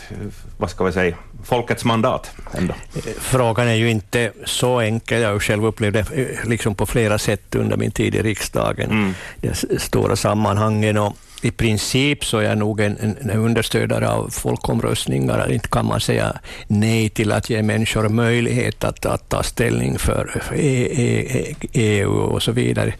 vad 0.58 0.70
ska 0.70 0.84
vi 0.84 0.92
säga, 0.92 1.16
folkets 1.44 1.86
mandat 1.86 2.32
ändå. 2.54 2.74
Frågan 3.20 3.68
är 3.68 3.74
ju 3.74 3.90
inte 3.90 4.32
så 4.46 4.80
enkel. 4.80 5.22
Jag 5.22 5.32
har 5.32 5.40
själv 5.40 5.66
upplevt 5.66 5.94
det 5.94 6.00
eh, 6.00 6.50
liksom 6.50 6.76
på 6.76 6.86
flera 6.86 7.18
sätt 7.18 7.56
under 7.56 7.78
min 7.78 7.92
tid 7.92 8.16
i 8.16 8.22
riksdagen, 8.22 8.92
mm. 8.92 9.14
de 9.42 9.80
stora 9.80 10.16
sammanhangen. 10.16 10.98
Och 10.98 11.18
i 11.42 11.52
princip 11.52 12.26
så 12.26 12.38
är 12.38 12.44
jag 12.44 12.58
nog 12.58 12.80
en, 12.80 12.98
en, 13.22 13.32
understödare 13.32 14.10
av 14.10 14.30
folkomröstningar. 14.30 15.52
Inte 15.52 15.68
kan 15.68 15.86
man 15.86 16.00
säga 16.00 16.40
nej 16.68 17.10
till 17.10 17.32
att 17.32 17.50
ge 17.50 17.64
människor 17.64 18.10
möjlighet 18.10 18.84
att, 18.84 19.06
att 19.06 19.30
ta 19.30 19.44
ställning 19.44 20.00
för 20.00 20.42
e, 20.54 20.88
e, 20.92 21.38
e, 21.38 21.56
EU 21.74 22.12
och 22.12 22.44
så 22.44 22.52
vidare. 22.52 22.94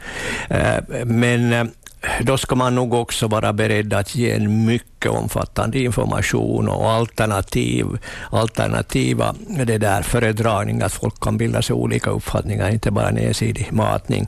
Eh, 0.50 1.06
men 1.06 1.54
eh, 1.54 1.64
då 2.22 2.38
ska 2.38 2.56
man 2.56 2.76
nog 2.76 2.94
också 2.94 3.28
vara 3.28 3.54
beredd 3.54 3.94
att 3.94 4.16
ge 4.16 4.32
en 4.32 4.66
mycket 4.66 5.12
omfattande 5.12 5.80
information 5.80 6.70
och 6.70 6.90
alternativ, 6.90 7.86
alternativa 8.32 9.36
det 9.66 9.78
där 9.78 10.02
föredragningar, 10.02 10.86
att 10.86 10.94
folk 10.94 11.20
kan 11.20 11.38
bilda 11.38 11.62
sig 11.62 11.74
olika 11.74 12.10
uppfattningar, 12.10 12.70
inte 12.70 12.92
bara 12.92 13.10
en 13.10 13.18
ensidig 13.18 13.68
matning. 13.72 14.28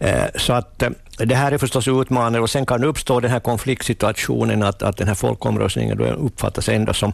Eh, 0.00 0.24
så 0.34 0.52
att 0.52 0.82
eh, 0.82 0.90
det 1.18 1.34
här 1.34 1.52
är 1.52 1.58
förstås 1.58 1.88
utmanande 1.88 2.40
och 2.40 2.50
sen 2.50 2.66
kan 2.66 2.84
uppstå 2.84 3.20
den 3.20 3.30
här 3.30 3.40
konfliktsituationen 3.40 4.62
att, 4.62 4.82
att 4.82 4.96
den 4.96 5.08
här 5.08 5.14
folkomröstningen 5.14 6.00
uppfattas 6.00 6.68
ändå 6.68 6.92
som 6.92 7.12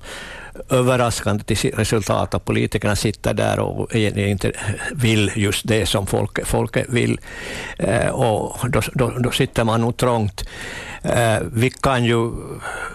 överraskande 0.68 1.44
till 1.44 1.72
resultat 1.74 2.34
att 2.34 2.44
politikerna 2.44 2.96
sitter 2.96 3.34
där 3.34 3.60
och 3.60 3.94
inte 3.94 4.52
vill 4.94 5.30
just 5.36 5.68
det 5.68 5.86
som 5.86 6.06
folket, 6.06 6.48
folket 6.48 6.86
vill. 6.88 7.20
Eh, 7.78 8.08
och 8.08 8.70
då, 8.70 8.80
då, 8.94 9.10
då 9.18 9.30
sitter 9.30 9.64
man 9.64 9.80
nog 9.80 9.96
trångt. 9.96 10.44
Eh, 11.02 11.38
vi 11.52 11.70
kan 11.70 12.04
ju 12.04 12.30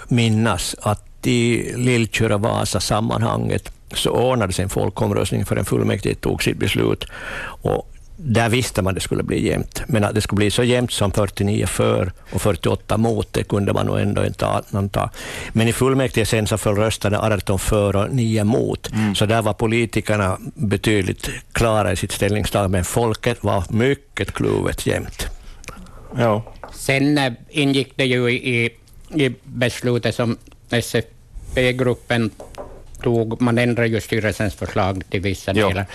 minnas 0.07 0.75
att 0.81 1.27
i 1.27 1.73
Lillkyrra-Vasa-sammanhanget 1.75 3.71
så 3.93 4.09
ordnades 4.09 4.59
en 4.59 4.69
folkomröstning 4.69 5.45
för 5.45 5.55
en 5.55 5.65
fullmäktige 5.65 6.15
tog 6.15 6.43
sitt 6.43 6.57
beslut. 6.57 7.05
Och 7.61 7.93
där 8.19 8.49
visste 8.49 8.81
man 8.81 8.91
att 8.91 8.95
det 8.95 9.01
skulle 9.01 9.23
bli 9.23 9.47
jämnt, 9.47 9.81
men 9.87 10.03
att 10.03 10.15
det 10.15 10.21
skulle 10.21 10.37
bli 10.37 10.51
så 10.51 10.63
jämnt 10.63 10.91
som 10.91 11.11
49 11.11 11.65
för 11.67 12.11
och 12.31 12.41
48 12.41 12.97
mot, 12.97 13.33
det 13.33 13.43
kunde 13.43 13.73
man 13.73 13.85
nog 13.85 13.99
ändå 13.99 14.25
inte 14.25 14.47
anta. 14.71 15.09
Men 15.53 15.67
i 15.67 15.73
fullmäktige 15.73 16.25
sen 16.25 16.47
så 16.47 16.57
föll 16.57 16.75
rösterna 16.75 17.19
18 17.19 17.59
för 17.59 17.95
och 17.95 18.09
9 18.11 18.43
mot, 18.43 18.91
mm. 18.93 19.15
så 19.15 19.25
där 19.25 19.41
var 19.41 19.53
politikerna 19.53 20.37
betydligt 20.55 21.29
klara 21.51 21.91
i 21.91 21.95
sitt 21.95 22.11
ställningstagande, 22.11 22.77
men 22.77 22.85
folket 22.85 23.43
var 23.43 23.63
mycket 23.69 24.31
kluvet 24.31 24.85
jämt. 24.85 25.27
Ja. 26.17 26.53
Sen 26.73 27.17
äh, 27.17 27.33
ingick 27.49 27.93
det 27.95 28.05
ju 28.05 28.29
i, 28.29 28.69
i 29.15 29.35
beslutet 29.43 30.15
som 30.15 30.37
SFP-gruppen 30.69 32.31
tog, 33.03 33.41
man 33.41 33.57
ändrade 33.57 33.89
ju 33.89 34.01
styrelsens 34.01 34.55
förslag 34.55 35.03
till 35.09 35.21
vissa 35.21 35.51
jo. 35.55 35.67
delar. 35.67 35.85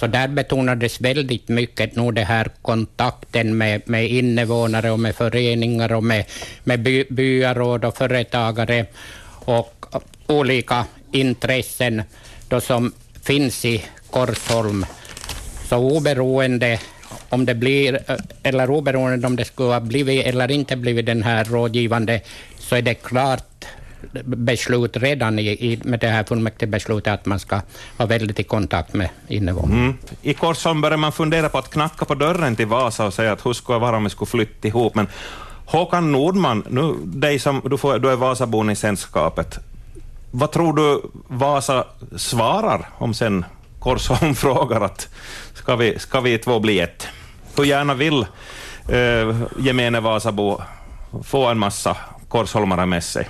Så 0.00 0.06
där 0.06 0.28
betonades 0.28 1.00
väldigt 1.00 1.48
mycket 1.48 1.96
nog 1.96 2.14
det 2.14 2.24
här 2.24 2.50
kontakten 2.62 3.58
med, 3.58 3.82
med 3.84 4.10
invånare 4.10 4.90
och 4.90 5.00
med 5.00 5.14
föreningar 5.14 5.92
och 5.92 6.04
med, 6.04 6.24
med 6.64 6.80
by, 6.80 7.04
byaråd 7.10 7.84
och 7.84 7.96
företagare 7.96 8.86
och 9.44 9.86
olika 10.26 10.86
intressen 11.12 12.02
då 12.48 12.60
som 12.60 12.92
finns 13.22 13.64
i 13.64 13.84
Korsholm. 14.10 14.86
Så 15.68 15.76
oberoende 15.76 16.78
om 17.28 17.46
det 17.46 17.54
blir, 17.54 18.00
eller 18.42 18.70
oberoende 18.70 19.26
om 19.26 19.36
det 19.36 19.44
skulle 19.44 19.72
ha 19.72 19.80
blivit 19.80 20.26
eller 20.26 20.50
inte 20.50 20.76
blivit 20.76 21.06
den 21.06 21.22
här 21.22 21.44
rådgivande, 21.44 22.20
så 22.58 22.76
är 22.76 22.82
det 22.82 22.94
klart 22.94 23.49
beslut 24.24 24.96
redan 24.96 25.38
i, 25.38 25.48
i, 25.48 25.80
med 25.84 26.00
det 26.00 26.08
här 26.08 26.24
fullmäktigebeslutet 26.24 27.12
att 27.12 27.26
man 27.26 27.38
ska 27.38 27.60
vara 27.96 28.08
väldigt 28.08 28.40
i 28.40 28.42
kontakt 28.42 28.94
med 28.94 29.08
invånarna. 29.28 29.74
Mm. 29.74 29.98
I 30.22 30.34
Korsholm 30.34 30.80
börjar 30.80 30.96
man 30.96 31.12
fundera 31.12 31.48
på 31.48 31.58
att 31.58 31.70
knacka 31.70 32.04
på 32.04 32.14
dörren 32.14 32.56
till 32.56 32.66
Vasa 32.66 33.06
och 33.06 33.14
säga 33.14 33.32
att 33.32 33.46
hur 33.46 33.52
skulle 33.52 33.76
det 33.76 33.80
vara 33.80 33.96
om 33.96 34.04
vi 34.04 34.10
skulle 34.10 34.28
flytta 34.28 34.68
ihop, 34.68 34.94
men 34.94 35.06
Håkan 35.64 36.12
Nordman, 36.12 36.64
nu, 36.68 36.94
dig 37.04 37.38
som, 37.38 37.62
du, 37.64 37.78
får, 37.78 37.98
du 37.98 38.10
är 38.10 38.16
Vasabon 38.16 38.70
i 38.70 38.76
sällskapet, 38.76 39.58
vad 40.30 40.52
tror 40.52 40.72
du 40.72 41.02
Vasa 41.28 41.84
svarar 42.16 42.88
om 42.98 43.14
sen 43.14 43.44
Korsholm 43.78 44.34
frågar 44.44 44.80
att 44.80 45.08
ska 45.54 45.76
vi, 45.76 45.98
ska 45.98 46.20
vi 46.20 46.38
två 46.38 46.60
bli 46.60 46.80
ett? 46.80 47.08
Hur 47.56 47.64
gärna 47.64 47.94
vill 47.94 48.26
eh, 48.88 49.36
gemene 49.58 50.00
Vasabo 50.00 50.60
få 51.24 51.46
en 51.46 51.58
massa 51.58 51.96
korsholmare 52.28 52.86
med 52.86 53.04
sig? 53.04 53.28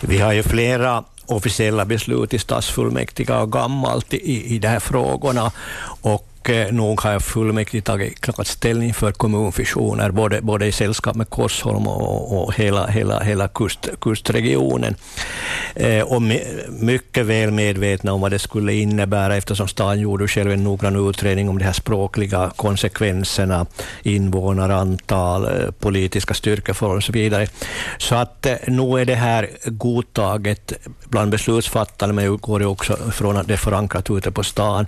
Vi 0.00 0.18
har 0.18 0.32
ju 0.32 0.42
flera 0.42 1.04
officiella 1.26 1.84
beslut 1.84 2.34
i 2.34 2.38
stadsfullmäktige 2.38 3.34
och 3.34 3.52
gammalt 3.52 4.14
i, 4.14 4.54
i 4.54 4.58
de 4.58 4.68
här 4.68 4.80
frågorna. 4.80 5.52
Och 6.02 6.27
Eh, 6.44 6.72
nog 6.72 7.00
har 7.00 7.20
fullmäktige 7.20 7.82
tagit 7.82 8.20
klart 8.20 8.46
ställning 8.46 8.94
för 8.94 9.12
kommunfusioner, 9.12 10.10
både, 10.10 10.40
både 10.40 10.66
i 10.66 10.72
sällskap 10.72 11.16
med 11.16 11.30
Korsholm 11.30 11.86
och, 11.86 12.42
och 12.42 12.54
hela, 12.54 12.86
hela, 12.86 13.20
hela 13.20 13.48
kust, 13.48 13.88
kustregionen. 14.00 14.94
Eh, 15.74 16.02
och 16.02 16.22
mycket 16.68 17.26
väl 17.26 17.50
medvetna 17.50 18.12
om 18.12 18.20
vad 18.20 18.30
det 18.30 18.38
skulle 18.38 18.74
innebära, 18.74 19.36
eftersom 19.36 19.68
staden 19.68 20.00
gjorde 20.00 20.28
själv 20.28 20.52
en 20.52 20.64
noggrann 20.64 21.08
utredning 21.08 21.48
om 21.48 21.58
de 21.58 21.64
här 21.64 21.72
språkliga 21.72 22.50
konsekvenserna, 22.56 23.66
invånarantal, 24.02 25.44
eh, 25.44 25.70
politiska 25.70 26.34
styrkeförhållanden 26.34 26.98
och 26.98 27.04
så 27.04 27.12
vidare. 27.12 27.46
Så 27.98 28.14
att 28.14 28.46
eh, 28.46 28.56
nu 28.66 29.00
är 29.00 29.04
det 29.04 29.14
här 29.14 29.50
godtaget 29.64 30.72
bland 31.04 31.30
beslutsfattarna, 31.30 32.12
men 32.12 32.24
jag 32.24 32.34
utgår 32.34 32.66
också 32.66 32.96
från 32.96 33.36
att 33.36 33.46
det 33.46 33.52
är 33.52 33.58
förankrat 33.58 34.10
ute 34.10 34.30
på 34.30 34.44
stan. 34.44 34.86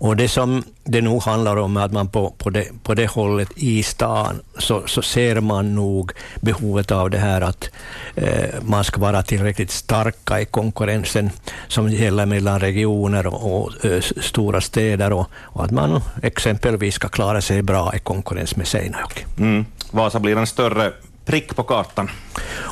Och 0.00 0.16
det 0.16 0.28
som 0.28 0.62
det 0.90 1.00
nog 1.00 1.22
handlar 1.22 1.56
om 1.56 1.76
att 1.76 1.92
man 1.92 2.08
på, 2.08 2.30
på, 2.30 2.50
det, 2.50 2.68
på 2.82 2.94
det 2.94 3.06
hållet 3.06 3.48
i 3.56 3.82
stan 3.82 4.40
så, 4.58 4.82
så 4.86 5.02
ser 5.02 5.40
man 5.40 5.74
nog 5.74 6.12
behovet 6.40 6.90
av 6.90 7.10
det 7.10 7.18
här 7.18 7.40
att 7.40 7.70
eh, 8.14 8.54
man 8.62 8.84
ska 8.84 9.00
vara 9.00 9.22
tillräckligt 9.22 9.70
starka 9.70 10.40
i 10.40 10.44
konkurrensen 10.44 11.30
som 11.68 11.88
gäller 11.88 12.26
mellan 12.26 12.60
regioner 12.60 13.26
och, 13.26 13.62
och 13.62 13.84
eh, 13.84 14.00
stora 14.00 14.60
städer 14.60 15.12
och, 15.12 15.26
och, 15.34 15.64
att 15.64 15.70
man 15.70 16.00
exempelvis 16.22 16.94
ska 16.94 17.08
klara 17.08 17.40
sig 17.40 17.62
bra 17.62 17.94
i 17.94 17.98
konkurrens 17.98 18.56
med 18.56 18.66
Seinäjoki. 18.66 19.24
Mm. 19.38 19.66
Vasa 19.90 20.20
blir 20.20 20.36
en 20.36 20.46
större 20.46 20.92
prick 21.24 21.56
på 21.56 21.62
kartan. 21.62 22.10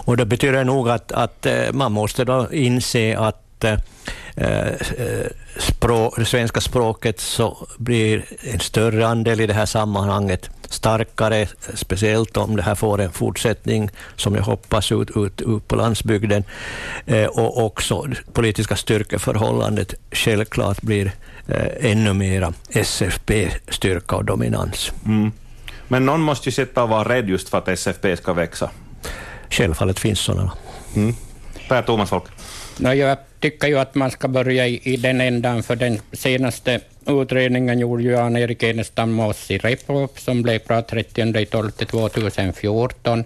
Och 0.07 0.17
det 0.17 0.27
betyder 0.27 0.65
nog 0.65 0.89
att, 0.89 1.13
att 1.13 1.47
eh, 1.47 1.73
man 1.73 1.93
måste 1.93 2.25
då 2.25 2.53
inse 2.53 3.19
att 3.19 3.48
språk, 5.59 6.15
det 6.17 6.25
svenska 6.25 6.61
språket 6.61 7.21
så 7.21 7.67
blir 7.79 8.25
en 8.41 8.61
större 8.61 9.07
andel 9.07 9.41
i 9.41 9.47
det 9.47 9.55
här 9.55 9.67
sammanhanget 9.67 10.51
starkare, 10.69 11.49
speciellt 11.75 12.37
om 12.37 12.57
det 12.57 12.63
här 12.63 12.75
får 12.75 13.01
en 13.01 13.13
fortsättning, 13.13 13.91
som 14.17 14.35
jag 14.35 14.43
hoppas, 14.43 14.93
ut, 14.93 15.11
ut, 15.17 15.41
ut 15.41 15.69
på 15.69 15.77
landsbygden. 15.77 16.45
Eh, 17.07 17.27
och 17.27 17.65
också 17.65 18.07
politiska 18.33 18.77
styrkeförhållandet 18.77 19.95
självklart 20.13 20.83
blir 20.83 21.13
eh, 21.47 21.91
ännu 21.91 22.13
mera 22.13 22.53
SFP-styrka 22.71 24.17
och 24.17 24.25
dominans. 24.25 24.93
Mm. 25.07 25.33
Men 25.89 26.07
någon 26.07 26.21
måste 26.21 26.49
ju 26.49 26.53
sitta 26.53 26.83
och 26.83 26.89
vara 26.89 27.09
rädd 27.09 27.29
just 27.29 27.49
för 27.49 27.59
att 27.59 27.69
SFP 27.69 28.17
ska 28.17 28.33
växa. 28.33 28.71
Självfallet 29.51 29.99
finns 29.99 30.21
sådana. 30.21 30.53
Mm. 30.97 31.15
Per 31.69 31.83
Thomas 31.83 32.11
Folk. 32.11 32.25
No, 32.77 32.93
jag 32.93 33.19
tycker 33.41 33.69
ju 33.69 33.79
att 33.79 33.95
man 33.95 34.11
ska 34.11 34.29
börja 34.29 34.67
i, 34.67 34.81
i 34.83 34.97
den 34.97 35.21
ändan, 35.21 35.63
för 35.63 35.77
den 35.77 36.01
senaste 36.13 36.81
utredningen 37.07 37.79
gjorde 37.79 38.03
ju 38.03 38.11
Jan-Erik 38.11 38.63
Enestam 38.63 39.17
med 39.17 39.27
oss 39.27 39.51
i 39.51 39.59
Repop, 39.59 40.21
som 40.21 40.43
blev 40.43 40.61
bra 40.67 40.83
30 40.83 41.47
2014. 41.87 43.25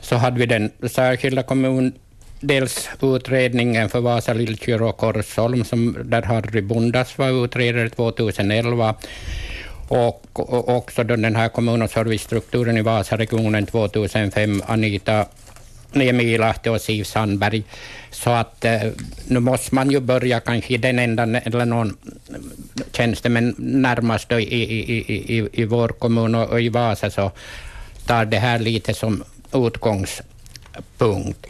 Så 0.00 0.16
hade 0.16 0.38
vi 0.38 0.46
den 0.46 0.70
särskilda 0.90 1.42
kommun... 1.42 1.92
Dels 2.40 2.88
utredningen 3.02 3.88
för 3.88 4.00
Vasa, 4.00 4.32
Lillkyrå 4.32 4.88
och 4.88 4.96
Korsholm, 4.96 5.64
som, 5.64 5.96
där 6.04 6.22
Harry 6.22 6.60
Bundas 6.60 7.18
var 7.18 7.44
utredare 7.44 7.90
2011 7.90 8.94
och, 9.88 10.26
och 10.32 10.76
också 10.76 11.04
den 11.04 11.36
här 11.36 11.48
kommun 11.48 11.82
och 11.82 11.90
servicestrukturen 11.90 12.76
i 12.76 12.82
Vasaregionen 12.82 13.66
2005, 13.66 14.62
Anita 14.66 15.26
Niemi 15.92 16.38
Lahti 16.38 16.68
och 16.70 16.80
Siv 16.80 17.04
Sandberg. 17.04 17.62
Så 18.10 18.30
att 18.30 18.64
eh, 18.64 18.82
nu 19.26 19.40
måste 19.40 19.74
man 19.74 19.90
ju 19.90 20.00
börja 20.00 20.40
kanske 20.40 20.74
i 20.74 20.76
den 20.76 20.98
ändan, 20.98 21.34
eller 21.34 21.64
någon 21.64 21.96
tjänstemän 22.92 23.54
närmast 23.58 24.32
i, 24.32 24.34
i, 24.34 24.62
i, 24.62 25.38
i, 25.38 25.48
i 25.52 25.64
vår 25.64 25.88
kommun 25.88 26.34
och, 26.34 26.50
och 26.50 26.60
i 26.60 26.68
Vasa, 26.68 27.10
så 27.10 27.32
tar 28.06 28.24
det 28.24 28.38
här 28.38 28.58
lite 28.58 28.94
som 28.94 29.24
utgångspunkt. 29.52 31.46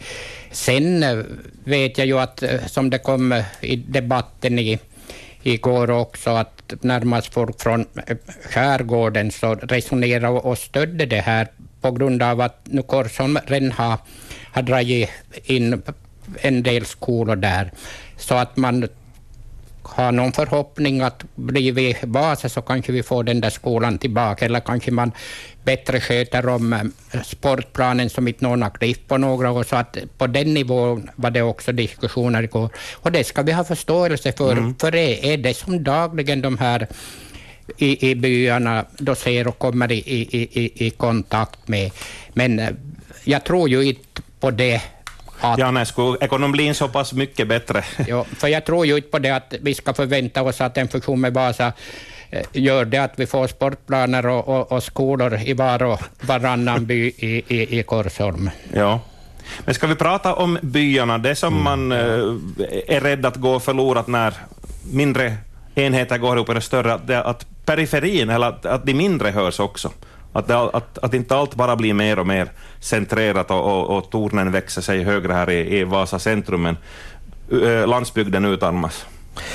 Sen 0.50 1.02
eh, 1.02 1.18
vet 1.64 1.98
jag 1.98 2.06
ju 2.06 2.18
att, 2.18 2.42
eh, 2.42 2.66
som 2.66 2.90
det 2.90 2.98
kom 2.98 3.32
eh, 3.32 3.44
i 3.60 3.76
debatten 3.76 4.58
i, 4.58 4.78
igår 5.42 5.90
också, 5.90 6.30
att 6.30 6.72
närmast 6.80 7.34
folk 7.34 7.60
från 7.60 7.86
skärgården 8.50 9.30
så 9.30 9.54
resonerade 9.54 10.28
och 10.28 10.58
stödde 10.58 11.06
det 11.06 11.20
här 11.20 11.48
på 11.80 11.90
grund 11.90 12.22
av 12.22 12.40
att 12.40 12.60
nu 12.64 12.82
Korsholm 12.82 13.38
redan 13.46 13.72
har, 13.72 13.98
har 14.52 14.62
dragit 14.62 15.10
in 15.44 15.82
en 16.40 16.62
del 16.62 16.86
skolor 16.86 17.36
där. 17.36 17.70
Så 18.16 18.34
att 18.34 18.56
man 18.56 18.88
har 19.82 20.12
någon 20.12 20.32
förhoppning 20.32 21.00
att 21.00 21.24
blir 21.34 21.72
vi 21.72 21.96
Vasa 22.02 22.48
så 22.48 22.62
kanske 22.62 22.92
vi 22.92 23.02
får 23.02 23.24
den 23.24 23.40
där 23.40 23.50
skolan 23.50 23.98
tillbaka, 23.98 24.44
eller 24.44 24.60
kanske 24.60 24.90
man 24.90 25.12
bättre 25.64 26.00
sköter 26.00 26.48
om 26.48 26.72
eh, 26.72 27.22
sportplanen 27.22 28.10
som 28.10 28.28
inte 28.28 28.44
någon 28.44 28.62
har 28.62 28.70
klippt 28.70 29.08
på 29.08 29.18
några 29.18 29.50
år. 29.50 29.64
Så 29.64 29.76
att 29.76 29.96
på 30.18 30.26
den 30.26 30.54
nivån 30.54 31.10
var 31.16 31.30
det 31.30 31.42
också 31.42 31.72
diskussioner 31.72 32.42
igår. 32.42 32.70
Och 32.94 33.12
det 33.12 33.24
ska 33.24 33.42
vi 33.42 33.52
ha 33.52 33.64
förståelse 33.64 34.32
för, 34.32 34.52
mm. 34.52 34.74
för 34.80 34.90
det 34.90 35.32
är 35.32 35.36
det 35.36 35.54
som 35.56 35.84
dagligen 35.84 36.42
de 36.42 36.58
här 36.58 36.88
i, 37.76 38.10
i 38.10 38.14
byarna 38.14 38.84
då 38.98 39.14
ser 39.14 39.48
och 39.48 39.58
kommer 39.58 39.92
i, 39.92 39.98
i, 39.98 40.38
i, 40.62 40.86
i 40.86 40.90
kontakt 40.90 41.68
med. 41.68 41.90
Men 42.32 42.58
eh, 42.58 42.70
jag 43.24 43.44
tror 43.44 43.68
ju 43.68 43.82
inte 43.82 44.22
på 44.40 44.50
det 44.50 44.82
att, 45.40 45.58
ja, 45.58 45.70
nej, 45.70 45.86
skulle 45.86 46.18
ekonomin 46.20 46.74
så 46.74 46.88
pass 46.88 47.12
mycket 47.12 47.48
bättre? 47.48 47.84
ja, 48.06 48.24
för 48.36 48.48
jag 48.48 48.64
tror 48.64 48.86
ju 48.86 48.96
inte 48.96 49.08
på 49.08 49.18
det 49.18 49.30
att 49.30 49.54
vi 49.60 49.74
ska 49.74 49.94
förvänta 49.94 50.42
oss 50.42 50.60
att 50.60 50.76
en 50.76 50.88
fusion 50.88 51.20
med 51.20 51.34
Vasa 51.34 51.72
eh, 52.30 52.46
gör 52.52 52.84
det 52.84 52.98
att 52.98 53.12
vi 53.16 53.26
får 53.26 53.46
sportplaner 53.46 54.26
och, 54.26 54.48
och, 54.48 54.72
och 54.72 54.82
skolor 54.82 55.40
i 55.44 55.52
var 55.52 55.82
och 55.82 56.00
varannan 56.20 56.86
by 56.86 57.06
i, 57.06 57.44
i, 57.48 57.78
i 57.78 57.82
Korsholm. 57.82 58.50
Ja. 58.72 59.00
Men 59.64 59.74
ska 59.74 59.86
vi 59.86 59.94
prata 59.94 60.34
om 60.34 60.58
byarna, 60.62 61.18
det 61.18 61.34
som 61.34 61.54
mm. 61.54 61.64
man 61.64 61.92
äh, 61.92 61.98
är 62.86 63.00
rädd 63.00 63.26
att 63.26 63.36
gå 63.36 63.60
förlorat 63.60 64.06
när 64.06 64.34
mindre 64.92 65.36
enheter 65.74 66.18
går 66.18 66.36
ihop 66.36 66.50
i 66.50 66.54
det 66.54 66.60
större, 66.60 66.94
att, 66.94 67.10
att 67.10 67.46
periferin, 67.64 68.30
eller 68.30 68.46
att, 68.46 68.66
att 68.66 68.86
de 68.86 68.94
mindre 68.94 69.30
hörs 69.30 69.60
också. 69.60 69.90
Att, 70.38 70.46
det, 70.46 70.56
att, 70.56 70.98
att 70.98 71.14
inte 71.14 71.36
allt 71.36 71.54
bara 71.54 71.76
blir 71.76 71.94
mer 71.94 72.18
och 72.18 72.26
mer 72.26 72.48
centrerat 72.80 73.50
och, 73.50 73.64
och, 73.64 73.98
och 73.98 74.10
tornen 74.10 74.52
växer 74.52 74.82
sig 74.82 75.02
högre 75.02 75.32
här 75.32 75.50
i, 75.50 75.78
i 75.78 75.84
Vasa 75.84 76.18
centrum, 76.18 76.62
men 76.62 76.76
landsbygden 77.86 78.44
utarmas. 78.44 79.06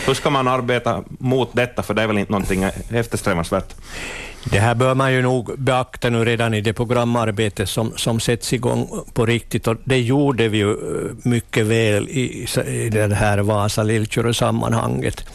Hur 0.05 0.13
ska 0.13 0.29
man 0.29 0.47
arbeta 0.47 1.03
mot 1.07 1.49
detta, 1.53 1.83
för 1.83 1.93
det 1.93 2.01
är 2.01 2.07
väl 2.07 2.17
inte 2.17 2.31
någonting 2.31 2.63
eftersträvansvärt? 2.89 3.75
Det 4.51 4.59
här 4.59 4.75
bör 4.75 4.95
man 4.95 5.13
ju 5.13 5.21
nog 5.21 5.59
beakta 5.59 6.09
nu 6.09 6.25
redan 6.25 6.53
i 6.53 6.61
det 6.61 6.73
programarbete 6.73 7.65
som, 7.65 7.93
som 7.95 8.19
sätts 8.19 8.53
igång 8.53 9.03
på 9.13 9.25
riktigt. 9.25 9.67
Och 9.67 9.75
det 9.83 9.99
gjorde 9.99 10.47
vi 10.47 10.57
ju 10.57 10.75
mycket 11.23 11.65
väl 11.65 12.09
i, 12.09 12.47
i 12.67 12.89
det 12.89 13.15
här 13.15 13.37
Vasa-Lillkyrö-sammanhanget. 13.37 15.25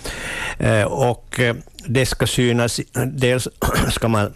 Eh, 0.58 0.82
och 0.82 1.40
det 1.86 2.06
ska 2.06 2.26
synas, 2.26 2.80
dels 3.06 3.48
ska 3.90 4.08
man 4.08 4.32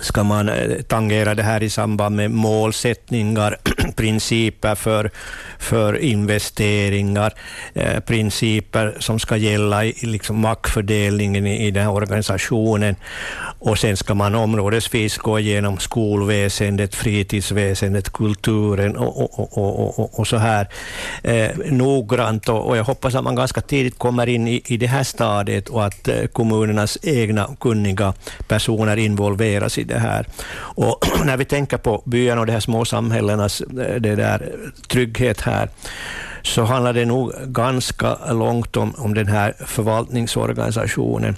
ska 0.00 0.22
man 0.22 0.48
eh, 0.48 0.82
tangera 0.82 1.34
det 1.34 1.42
här 1.42 1.62
i 1.62 1.70
samband 1.70 2.16
med 2.16 2.30
målsättningar, 2.30 3.56
principer 3.96 4.74
för, 4.74 5.10
för 5.58 5.98
investeringar, 5.98 7.32
eh, 7.74 8.00
principer 8.00 8.96
som 8.98 9.18
ska 9.18 9.36
gälla 9.36 9.84
i 9.84 9.92
liksom 10.02 10.40
maktfördelningen 10.40 11.46
i, 11.46 11.66
i 11.66 11.70
den 11.70 11.82
här 11.82 11.92
organisationen. 11.92 12.96
Och 13.58 13.78
sen 13.78 13.96
ska 13.96 14.14
man 14.14 14.34
områdesvis 14.34 15.18
gå 15.18 15.38
igenom 15.38 15.78
skolväsendet, 15.78 16.94
fritidsväsendet, 16.94 18.12
kulturen 18.12 18.96
och, 18.96 19.40
och, 19.40 19.58
och, 19.58 19.98
och, 19.98 20.18
och 20.18 20.26
så 20.26 20.36
här 20.36 20.68
eh, 21.22 21.50
noggrant. 21.70 22.48
Och, 22.48 22.68
och 22.68 22.76
jag 22.76 22.84
hoppas 22.84 23.14
att 23.14 23.24
man 23.24 23.34
ganska 23.34 23.60
tidigt 23.60 23.98
kommer 23.98 24.26
in 24.26 24.48
i, 24.48 24.62
i 24.66 24.76
det 24.76 24.86
här 24.86 25.04
stadiet 25.04 25.68
och 25.68 25.84
att 25.84 26.08
eh, 26.08 26.26
kommunernas 26.26 26.98
egna 27.02 27.56
kunniga 27.60 28.14
personer 28.48 28.96
involveras 28.96 29.78
i 29.84 29.86
det 29.86 29.98
här. 29.98 30.26
Och 30.56 31.06
när 31.24 31.36
vi 31.36 31.44
tänker 31.44 31.76
på 31.76 32.02
byarna 32.04 32.40
och 32.40 32.46
de 32.46 32.52
här 32.52 32.60
små 32.60 32.84
samhällenas 32.84 33.60
eh, 33.60 34.00
det 34.00 34.16
där, 34.16 34.52
trygghet 34.88 35.40
här, 35.40 35.68
så 36.42 36.64
handlar 36.64 36.92
det 36.92 37.04
nog 37.04 37.32
ganska 37.46 38.32
långt 38.32 38.76
om, 38.76 38.94
om 38.98 39.14
den 39.14 39.26
här 39.26 39.54
förvaltningsorganisationen. 39.66 41.36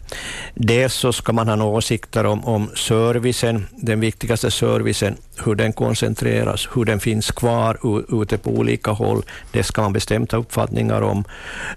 Dels 0.55 0.95
så 0.95 1.13
ska 1.13 1.33
man 1.33 1.49
ha 1.49 1.67
åsikter 1.67 2.27
om, 2.27 2.45
om 2.45 2.71
servicen, 2.75 3.67
den 3.71 4.01
viktigaste 4.01 4.51
servicen, 4.51 5.17
hur 5.45 5.55
den 5.55 5.73
koncentreras, 5.73 6.69
hur 6.75 6.85
den 6.85 7.01
finns 7.01 7.31
kvar 7.31 7.79
ute 8.23 8.39
på 8.39 8.51
olika 8.51 8.91
håll. 8.91 9.23
Det 9.53 9.63
ska 9.63 9.83
man 9.83 9.93
bestämt 9.93 10.33
ha 10.33 10.39
uppfattningar 10.39 11.03
om. 11.03 11.25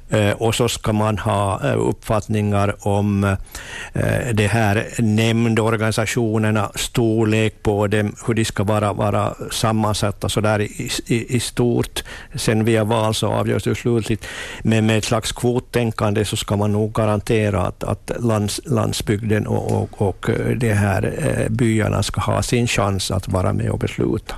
Eh, 0.10 0.32
och 0.32 0.56
så 0.56 0.70
ska 0.70 0.94
man 0.94 1.18
ha 1.18 1.70
eh, 1.70 1.78
uppfattningar 1.78 2.76
om 2.88 3.24
eh, 3.24 4.34
de 4.34 4.48
här 4.48 4.88
nämndorganisationerna, 5.00 6.72
storlek 6.76 7.64
på 7.64 7.88
dem, 7.88 8.16
hur 8.28 8.34
de 8.34 8.46
ska 8.46 8.64
vara, 8.64 8.94
vara 8.94 9.34
sammansatta 9.52 10.30
så 10.30 10.42
där 10.42 10.62
i, 10.62 10.90
i, 11.06 11.36
i 11.36 11.40
stort. 11.40 12.04
Sen 12.36 12.66
via 12.66 12.84
val 12.84 13.14
så 13.14 13.28
avgörs 13.28 13.64
det 13.64 13.76
slutligt. 13.76 14.26
Men 14.62 14.86
med 14.86 14.98
ett 14.98 15.06
slags 15.06 15.32
kvottänkande 15.32 16.26
så 16.26 16.38
ska 16.38 16.56
man 16.56 16.72
nog 16.72 16.94
garantera 16.94 17.62
att, 17.62 17.84
att 17.84 18.12
lands, 18.20 18.62
landsbygden 18.66 19.48
och, 19.48 19.72
och, 19.72 20.02
och 20.02 20.30
de 20.56 20.74
här 20.74 21.48
byarna 21.50 22.04
ska 22.04 22.22
ha 22.22 22.42
sin 22.42 22.68
chans 22.68 23.12
att 23.12 23.28
vara 23.28 23.49
med 23.54 23.70
och 23.70 23.80
besluta. 23.80 24.36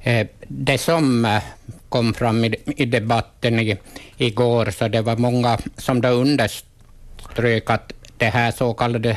Eh, 0.00 0.26
det 0.48 0.78
som 0.78 1.24
eh, 1.24 1.42
kom 1.88 2.14
fram 2.14 2.44
i 2.66 2.84
debatten 2.84 3.76
igår, 4.16 4.70
så 4.70 4.88
det 4.88 5.02
var 5.02 5.16
många 5.16 5.58
som 5.76 6.00
då 6.00 6.08
underströk 6.08 7.70
att 7.70 7.92
det 8.16 8.26
här 8.26 8.50
så 8.50 8.74
kallade 8.74 9.16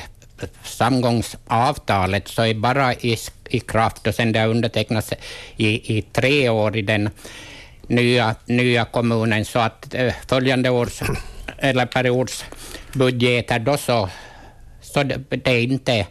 samgångsavtalet 0.64 2.28
så 2.28 2.42
är 2.46 2.54
bara 2.54 2.94
i, 2.94 3.18
i 3.50 3.60
kraft 3.60 4.08
och 4.08 4.16
sen 4.16 4.32
det 4.32 4.40
har 4.40 4.48
undertecknats 4.48 5.14
i, 5.58 5.98
i 5.98 6.02
tre 6.02 6.50
år 6.50 6.78
i 6.78 6.82
den 6.82 7.10
nya, 7.88 8.36
nya 8.46 8.86
kommunen, 8.86 9.46
så 9.46 9.60
att 9.60 9.94
eh, 9.94 10.14
följande 10.28 10.70
års 10.70 11.02
eller 11.58 11.86
periods 11.86 12.46
budgeter 12.94 13.60
då 13.60 13.78
så, 13.78 14.10
så 14.82 15.04
det, 15.04 15.20
det 15.30 15.52
är 15.52 15.64
inte 15.64 16.08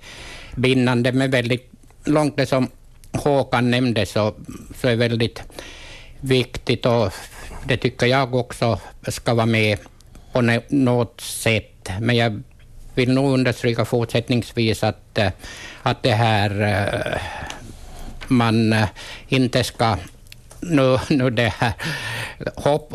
bindande, 0.57 1.13
men 1.13 1.31
väldigt 1.31 1.70
långt 2.05 2.37
det 2.37 2.47
som 2.47 2.69
Håkan 3.13 3.71
nämnde 3.71 4.07
så, 4.07 4.35
så 4.81 4.89
är 4.89 4.97
väldigt 4.97 5.43
viktigt 6.21 6.87
och 6.87 7.13
det 7.65 7.77
tycker 7.77 8.07
jag 8.07 8.35
också 8.35 8.81
ska 9.09 9.35
vara 9.35 9.47
med 9.47 9.79
på 10.33 10.61
något 10.69 11.21
sätt. 11.21 11.91
Men 12.01 12.17
jag 12.17 12.43
vill 12.95 13.13
nog 13.13 13.33
understryka 13.33 13.85
fortsättningsvis 13.85 14.85
att, 14.85 15.19
eh, 15.19 15.31
att 15.83 16.03
det 16.03 16.13
här 16.13 16.61
eh, 16.63 17.21
man 18.29 18.73
eh, 18.73 18.89
inte 19.29 19.65
ska 19.65 19.97
nu, 20.61 20.99
nu 21.09 21.31
det 21.31 21.53
här, 21.59 21.73
hopp, 22.57 22.93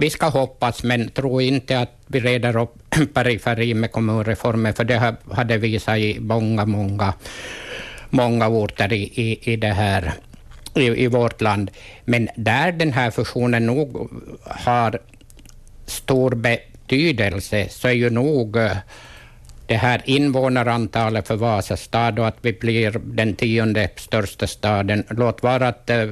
vi 0.00 0.10
ska 0.10 0.28
hoppas, 0.28 0.82
men 0.82 1.08
tro 1.08 1.40
inte 1.40 1.80
att 1.80 1.92
vi 2.06 2.20
reder 2.20 2.56
upp 2.56 2.74
periferin 3.14 3.80
med 3.80 3.92
kommunreformen, 3.92 4.74
för 4.74 4.84
det 4.84 5.16
hade 5.32 5.58
visat 5.58 5.98
i 5.98 6.20
många, 6.20 6.64
många 6.64 7.14
många 8.10 8.48
orter 8.48 8.92
i, 8.92 9.02
i, 9.02 9.52
i 9.52 9.56
det 9.56 9.72
här 9.72 10.12
i, 10.74 11.04
i 11.04 11.06
vårt 11.06 11.40
land. 11.40 11.70
Men 12.04 12.28
där 12.36 12.72
den 12.72 12.92
här 12.92 13.10
fusionen 13.10 13.66
nog 13.66 14.10
har 14.44 14.98
stor 15.86 16.34
betydelse 16.34 17.66
så 17.70 17.88
är 17.88 17.92
ju 17.92 18.10
nog 18.10 18.56
eh, 18.56 18.76
det 19.66 19.76
här 19.76 20.02
invånarantalet 20.04 21.26
för 21.26 21.36
Vasa 21.36 21.76
stad 21.76 22.18
och 22.18 22.28
att 22.28 22.38
vi 22.40 22.52
blir 22.52 23.00
den 23.04 23.34
tionde 23.34 23.88
största 23.96 24.46
staden. 24.46 25.04
Låt 25.10 25.42
vara 25.42 25.68
att 25.68 25.90
eh, 25.90 26.06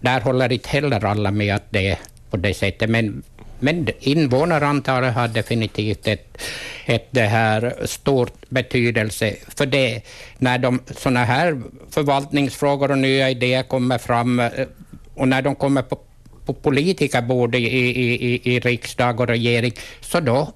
där 0.00 0.20
håller 0.20 0.52
inte 0.52 0.68
heller 0.68 1.04
alla 1.04 1.30
med 1.30 1.54
att 1.54 1.66
det 1.70 1.90
är 1.90 1.98
på 2.30 2.36
det 2.36 2.54
sättet, 2.54 2.90
men 2.90 3.22
men 3.60 3.88
invånarantalet 4.00 5.14
har 5.14 5.28
definitivt 5.28 6.06
ett, 6.06 6.42
ett 6.86 7.08
det 7.10 7.26
här 7.26 7.74
stort 7.84 8.32
betydelse 8.48 9.36
för 9.56 9.66
det. 9.66 10.02
När 10.38 10.58
de 10.58 10.80
sådana 10.96 11.24
här 11.24 11.60
förvaltningsfrågor 11.90 12.90
och 12.90 12.98
nya 12.98 13.30
idéer 13.30 13.62
kommer 13.62 13.98
fram 13.98 14.40
eh, 14.40 14.50
och 15.14 15.28
när 15.28 15.42
de 15.42 15.54
kommer 15.54 15.82
på, 15.82 15.98
på 16.46 16.52
politikerbord 16.52 17.54
i, 17.54 17.58
i, 17.58 17.88
i, 18.34 18.54
i 18.54 18.60
riksdag 18.60 19.20
och 19.20 19.26
regering, 19.26 19.72
så 20.00 20.20
då 20.20 20.52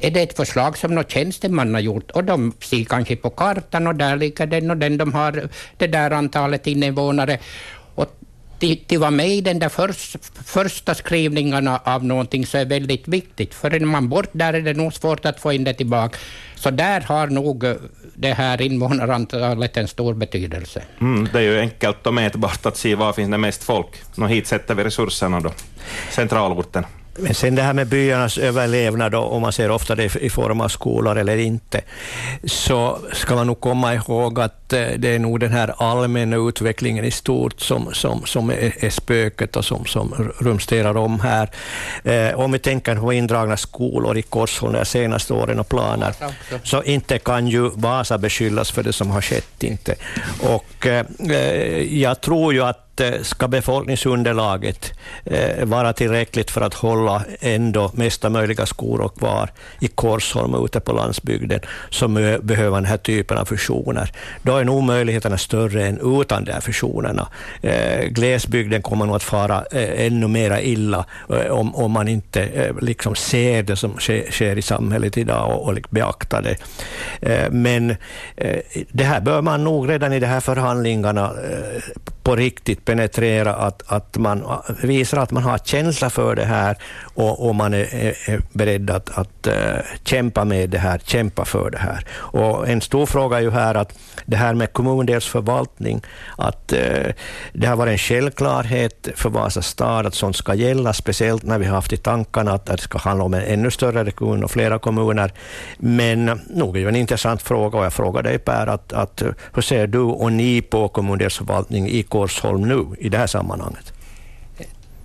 är 0.00 0.10
det 0.10 0.22
ett 0.22 0.36
förslag 0.36 0.78
som 0.78 0.94
någon 0.94 1.04
tjänsteman 1.04 1.74
har 1.74 1.80
gjort 1.80 2.10
och 2.10 2.24
de 2.24 2.52
ser 2.60 2.84
kanske 2.84 3.16
på 3.16 3.30
kartan 3.30 3.86
och 3.86 3.94
där 3.94 4.16
ligger 4.16 4.46
den 4.46 4.70
och 4.70 4.76
den, 4.76 4.98
de 4.98 5.12
har 5.12 5.48
det 5.76 5.86
där 5.86 6.10
antalet 6.10 6.66
invånare 6.66 7.38
till, 8.58 8.84
till 8.84 8.98
vara 8.98 9.10
med 9.10 9.28
i 9.28 9.40
den 9.40 9.58
där 9.58 9.68
först, 9.68 10.16
första 10.44 10.94
skrivningarna 10.94 11.80
av 11.84 12.04
någonting 12.04 12.46
så 12.46 12.58
är 12.58 12.64
väldigt 12.64 13.08
viktigt. 13.08 13.54
För 13.54 13.74
är 13.74 13.80
man 13.80 14.08
bort 14.08 14.28
där 14.32 14.52
är 14.52 14.60
det 14.60 14.74
nog 14.74 14.92
svårt 14.92 15.24
att 15.24 15.40
få 15.40 15.52
in 15.52 15.64
det 15.64 15.74
tillbaka. 15.74 16.18
Så 16.54 16.70
där 16.70 17.00
har 17.00 17.26
nog 17.26 17.64
eh, 17.64 17.74
det 18.14 18.32
här 18.32 18.62
invånarantalet 18.62 19.76
en 19.76 19.88
stor 19.88 20.14
betydelse. 20.14 20.82
Mm, 21.00 21.28
det 21.32 21.38
är 21.38 21.42
ju 21.42 21.60
enkelt 21.60 22.06
och 22.06 22.14
mätbart 22.14 22.66
att 22.66 22.76
se 22.76 22.94
var 22.94 23.12
finns 23.12 23.30
det 23.30 23.38
mest 23.38 23.64
folk. 23.64 23.88
Nå, 24.14 24.26
hit 24.26 24.46
sätter 24.46 24.74
vi 24.74 24.84
resurserna 24.84 25.40
då, 25.40 25.52
centralorten. 26.10 26.84
Men 27.20 27.34
sen 27.34 27.54
det 27.54 27.62
här 27.62 27.72
med 27.72 27.86
byarnas 27.86 28.38
överlevnad, 28.38 29.14
och 29.14 29.40
man 29.40 29.52
ser 29.52 29.70
ofta 29.70 29.94
det 29.94 30.16
i 30.16 30.30
form 30.30 30.60
av 30.60 30.68
skolor 30.68 31.18
eller 31.18 31.36
inte, 31.36 31.80
så 32.44 32.98
ska 33.12 33.34
man 33.34 33.46
nog 33.46 33.60
komma 33.60 33.94
ihåg 33.94 34.40
att 34.40 34.72
eh, 34.72 34.86
det 34.98 35.08
är 35.08 35.18
nog 35.18 35.40
den 35.40 35.52
här 35.52 35.74
allmänna 35.76 36.36
utvecklingen 36.36 37.04
i 37.04 37.10
stort 37.10 37.60
som, 37.60 37.94
som, 37.94 38.26
som 38.26 38.50
är, 38.50 38.90
spöket 38.90 39.56
och 39.56 39.64
som, 39.64 39.86
som 39.86 40.32
rumsterar 40.38 40.96
om 40.96 41.20
här. 41.20 41.50
Eh, 42.04 42.40
om 42.40 42.52
vi 42.52 42.58
tänker 42.58 42.96
på 42.96 43.12
indragna 43.12 43.56
skolor 43.56 44.18
i 44.18 44.22
Korsholm 44.22 44.72
de 44.72 44.84
senaste 44.84 45.34
åren 45.34 45.60
och 45.60 45.68
planer, 45.68 46.14
så 46.62 46.82
inte 46.82 47.18
kan 47.18 47.48
ju 47.48 47.70
Vasa 47.74 48.18
beskyllas 48.18 48.70
för 48.70 48.82
det 48.82 48.92
som 48.92 49.10
har 49.10 49.20
skett. 49.20 49.62
inte. 49.62 49.94
Och 50.42 50.86
eh, 50.86 51.06
jag 51.82 52.20
tror 52.20 52.54
ju 52.54 52.62
att 52.62 52.87
ska 53.22 53.48
befolkningsunderlaget 53.48 54.92
eh, 55.24 55.64
vara 55.64 55.92
tillräckligt 55.92 56.50
för 56.50 56.60
att 56.60 56.74
hålla 56.74 57.24
ändå 57.40 57.90
mesta 57.94 58.30
möjliga 58.30 58.66
skolor 58.66 59.08
kvar 59.08 59.50
i 59.80 59.88
Korsholm 59.88 60.54
och 60.54 60.64
ute 60.64 60.80
på 60.80 60.92
landsbygden, 60.92 61.60
så 61.90 62.08
behöver 62.42 62.76
den 62.76 62.84
här 62.84 62.96
typen 62.96 63.38
av 63.38 63.44
fusioner. 63.44 64.12
Då 64.42 64.56
är 64.56 64.64
nog 64.64 64.82
möjligheterna 64.82 65.38
större 65.38 65.86
än 65.86 66.20
utan 66.20 66.44
de 66.44 66.52
här 66.52 66.60
fusionerna. 66.60 67.28
Eh, 67.62 68.04
glesbygden 68.08 68.82
kommer 68.82 69.06
nog 69.06 69.16
att 69.16 69.22
fara 69.22 69.64
eh, 69.72 70.06
ännu 70.06 70.28
mera 70.28 70.60
illa 70.60 71.04
eh, 71.30 71.50
om, 71.50 71.74
om 71.74 71.92
man 71.92 72.08
inte 72.08 72.42
eh, 72.42 72.74
liksom 72.80 73.14
ser 73.14 73.62
det 73.62 73.76
som 73.76 73.98
sker, 73.98 74.30
sker 74.30 74.58
i 74.58 74.62
samhället 74.62 75.18
idag 75.18 75.54
och, 75.54 75.66
och 75.66 75.74
liksom 75.74 75.94
beaktar 75.94 76.42
det. 76.42 76.56
Men 77.50 77.96
det 78.92 79.04
här 79.04 79.20
bör 79.20 79.42
man 79.42 79.64
nog 79.64 79.90
redan 79.90 80.12
i 80.12 80.20
de 80.20 80.26
här 80.26 80.40
förhandlingarna 80.40 81.32
på 82.22 82.36
riktigt 82.36 82.84
penetrera, 82.88 83.54
att, 83.54 83.82
att 83.86 84.16
man 84.16 84.44
visar 84.82 85.18
att 85.18 85.30
man 85.30 85.42
har 85.42 85.58
känsla 85.58 86.10
för 86.10 86.36
det 86.36 86.44
här 86.44 86.76
och, 87.14 87.48
och 87.48 87.54
man 87.54 87.74
är, 87.74 87.86
är, 88.30 88.40
beredd 88.52 88.90
att, 88.90 89.18
att 89.18 89.46
eh, 89.46 89.54
kämpa 90.04 90.44
med 90.44 90.70
det 90.70 90.78
här, 90.78 90.98
kämpa 90.98 91.44
för 91.44 91.70
det 91.70 91.78
här. 91.78 92.04
Och 92.12 92.68
en 92.68 92.80
stor 92.80 93.06
fråga 93.06 93.36
är 93.36 93.42
ju 93.42 93.50
här 93.50 93.74
att 93.74 93.98
det 94.26 94.36
här 94.36 94.54
med 94.54 94.72
kommundelsförvaltning, 94.72 96.02
att 96.38 96.72
eh, 96.72 97.12
det 97.52 97.66
har 97.66 97.76
varit 97.76 97.92
en 97.92 97.98
självklarhet 97.98 99.08
för 99.14 99.30
Vasa 99.30 99.62
stad 99.62 100.06
att 100.06 100.14
sånt 100.14 100.36
ska 100.36 100.54
gälla, 100.54 100.92
speciellt 100.92 101.42
när 101.42 101.58
vi 101.58 101.66
har 101.66 101.74
haft 101.74 101.92
i 101.92 101.96
tankarna 101.96 102.52
att 102.52 102.66
det 102.66 102.78
ska 102.78 102.98
handla 102.98 103.24
om 103.24 103.34
en 103.34 103.42
ännu 103.42 103.70
större 103.70 104.10
kommun 104.10 104.44
och 104.44 104.50
flera 104.50 104.78
kommuner. 104.78 105.32
Men 105.78 106.40
nog 106.50 106.76
är 106.76 106.82
det 106.82 106.88
en 106.88 106.96
intressant 106.96 107.42
fråga 107.42 107.78
och 107.78 107.84
jag 107.84 107.92
frågar 107.92 108.22
dig 108.22 108.38
Per, 108.38 108.66
att, 108.66 108.92
att, 108.92 109.22
hur 109.54 109.62
ser 109.62 109.86
du 109.86 109.98
och 109.98 110.32
ni 110.32 110.62
på 110.62 110.88
kommundelsförvaltning 110.88 111.88
i 111.88 112.02
Korsholm 112.02 112.68
nu 112.68 112.77
i 112.98 113.08
det 113.08 113.18
här 113.18 113.26
sammanhanget? 113.26 113.92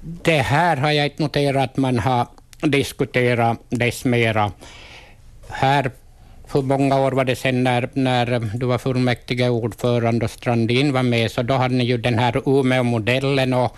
Det 0.02 0.42
här 0.42 0.78
har 0.78 0.92
jag 0.92 1.06
inte 1.06 1.24
noterat 1.24 1.70
att 1.70 1.78
man 1.78 2.00
har 2.00 2.28
diskuterat 2.62 3.58
dess 3.70 4.06
mera. 4.06 4.52
Här 5.50 5.92
för 6.48 6.62
många 6.62 7.00
år 7.00 7.12
var 7.12 7.26
det 7.26 7.36
sen 7.36 7.64
när, 7.64 7.90
när 7.94 8.50
du 8.54 8.66
var 8.66 8.78
fullmäktige 8.78 9.50
ordförande 9.50 10.26
och 10.26 10.32
Strandin 10.32 10.94
var 10.94 11.04
med, 11.04 11.32
så 11.32 11.42
då 11.44 11.54
hade 11.54 11.76
ni 11.76 11.84
ju 11.84 11.98
den 11.98 12.20
här 12.20 12.42
Umeå-modellen 12.46 13.54
och, 13.54 13.78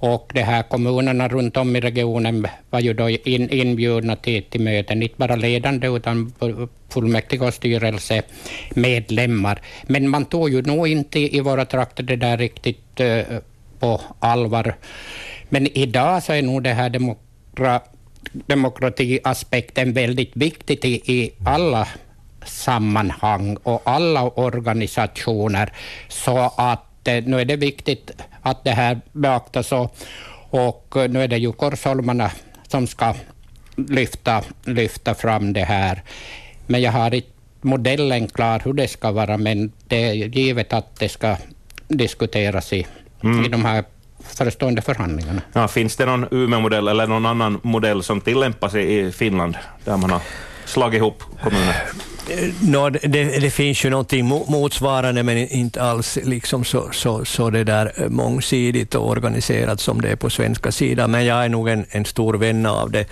och 0.00 0.30
de 0.34 0.42
här 0.42 0.62
kommunerna 0.62 1.28
runt 1.28 1.56
om 1.56 1.76
i 1.76 1.80
regionen 1.80 2.46
var 2.70 2.80
ju 2.80 2.94
då 2.94 3.08
in, 3.08 3.50
inbjudna 3.50 4.16
till, 4.16 4.42
till 4.42 4.60
möten, 4.60 5.02
inte 5.02 5.14
bara 5.16 5.36
ledande 5.36 5.88
utan 5.88 6.32
fullmäktige 6.88 7.46
och 7.46 7.54
styrelsemedlemmar. 7.54 9.60
Men 9.82 10.08
man 10.08 10.24
tog 10.24 10.50
ju 10.50 10.62
nog 10.62 10.88
inte 10.88 11.36
i 11.36 11.40
våra 11.40 11.64
trakter 11.64 12.02
det 12.02 12.16
där 12.16 12.36
riktigt 12.36 13.00
uh, 13.00 13.22
på 13.78 14.00
allvar. 14.20 14.74
Men 15.48 15.78
idag 15.78 16.22
så 16.22 16.32
är 16.32 16.42
nog 16.42 16.62
det 16.62 16.72
här 16.72 16.90
demokra 16.90 17.80
demokratiaspekten 18.46 19.92
väldigt 19.92 20.36
viktig 20.36 20.84
i, 20.84 21.12
i 21.12 21.32
alla 21.44 21.88
sammanhang 22.46 23.56
och 23.56 23.82
alla 23.84 24.22
organisationer. 24.22 25.72
Så 26.08 26.52
att 26.56 26.87
nu 27.04 27.40
är 27.40 27.44
det 27.44 27.56
viktigt 27.56 28.10
att 28.42 28.64
det 28.64 28.70
här 28.70 29.00
beaktas 29.12 29.72
och, 29.72 29.96
och 30.50 30.96
nu 31.10 31.22
är 31.22 31.28
det 31.28 31.38
ju 31.38 31.52
Korsholmarna 31.52 32.30
som 32.68 32.86
ska 32.86 33.14
lyfta, 33.76 34.42
lyfta 34.64 35.14
fram 35.14 35.52
det 35.52 35.64
här. 35.64 36.02
Men 36.66 36.82
jag 36.82 36.92
har 36.92 37.14
inte 37.14 37.28
modellen 37.60 38.28
klar 38.28 38.62
hur 38.64 38.72
det 38.72 38.88
ska 38.88 39.12
vara, 39.12 39.36
men 39.36 39.72
det 39.88 40.04
är 40.04 40.12
givet 40.12 40.72
att 40.72 40.98
det 40.98 41.08
ska 41.08 41.36
diskuteras 41.88 42.72
i, 42.72 42.86
mm. 43.22 43.44
i 43.44 43.48
de 43.48 43.64
här 43.64 43.84
förestående 44.20 44.82
förhandlingarna. 44.82 45.42
Ja, 45.52 45.68
finns 45.68 45.96
det 45.96 46.06
någon 46.06 46.26
Umeå-modell 46.30 46.88
eller 46.88 47.06
någon 47.06 47.26
annan 47.26 47.60
modell 47.62 48.02
som 48.02 48.20
tillämpas 48.20 48.74
i 48.74 49.12
Finland, 49.12 49.56
där 49.84 49.96
man 49.96 50.10
har 50.10 50.20
slagit 50.64 50.98
ihop 50.98 51.22
kommuner? 51.42 51.76
Eh, 52.30 52.48
no, 52.60 52.90
det, 52.90 53.40
det, 53.40 53.50
finns 53.50 53.84
ju 53.84 53.90
någonting 53.90 54.26
motsvarande, 54.26 55.22
men 55.22 55.36
inte 55.36 55.82
alls 55.82 56.18
liksom 56.22 56.64
så, 56.64 56.88
så, 56.92 57.24
så 57.24 57.50
det 57.50 57.64
där 57.64 57.92
eh, 57.96 58.08
mångsidigt 58.08 58.94
och 58.94 59.08
organiserat 59.08 59.80
som 59.80 60.00
det 60.00 60.08
är 60.08 60.16
på 60.16 60.30
svenska 60.30 60.72
sidan. 60.72 61.10
Men 61.10 61.24
jag 61.24 61.44
är 61.44 61.48
nog 61.48 61.68
en, 61.68 61.86
en 61.90 62.04
stor 62.04 62.34
vän 62.34 62.66
av 62.66 62.90
det 62.90 63.06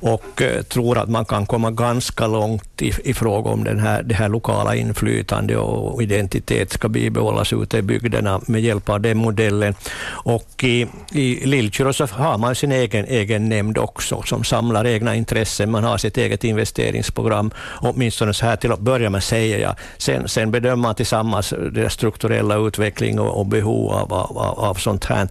och 0.00 0.42
eh, 0.42 0.62
tror 0.62 0.98
att 0.98 1.08
man 1.08 1.24
kan 1.24 1.46
komma 1.46 1.70
ganska 1.70 2.26
långt 2.26 2.82
i, 2.82 2.92
i 3.04 3.14
fråga 3.14 3.50
om 3.50 3.64
den 3.64 3.78
här, 3.78 4.02
det 4.02 4.14
här 4.14 4.28
lokala 4.28 4.74
inflytande 4.74 5.56
och 5.56 6.02
identitet 6.02 6.72
ska 6.72 6.88
bibehållas 6.88 7.52
ute 7.52 7.78
i 7.78 7.82
bygderna 7.82 8.40
med 8.46 8.60
hjälp 8.60 8.88
av 8.88 9.00
den 9.00 9.18
modellen. 9.18 9.74
Och 10.24 10.64
i, 10.64 10.86
i 11.12 11.46
Lillkyrå 11.46 11.92
så 11.92 12.06
har 12.06 12.38
man 12.38 12.54
sin 12.54 12.72
egen, 12.72 13.04
egen 13.04 13.48
nämnd 13.48 13.78
också 13.78 14.22
som 14.22 14.44
samlar 14.44 14.86
egna 14.86 15.14
intressen. 15.14 15.70
Man 15.70 15.84
har 15.84 15.98
sitt 15.98 16.16
eget 16.16 16.44
investeringsprogram, 16.44 17.50
åtminstone 17.80 18.34
så 18.34 18.46
här 18.46 18.49
till 18.56 18.72
att 18.72 18.80
börja 18.80 19.10
med, 19.10 19.22
säger 19.22 19.58
jag. 19.58 19.74
Sen, 19.98 20.28
sen 20.28 20.50
bedömer 20.50 20.76
man 20.76 20.94
tillsammans 20.94 21.54
deras 21.72 21.92
strukturella 21.92 22.56
utveckling 22.56 23.20
och, 23.20 23.40
och 23.40 23.46
behov 23.46 23.92
av, 23.92 24.12
av, 24.12 24.58
av 24.58 24.74
sånt 24.74 25.04
här. 25.04 25.28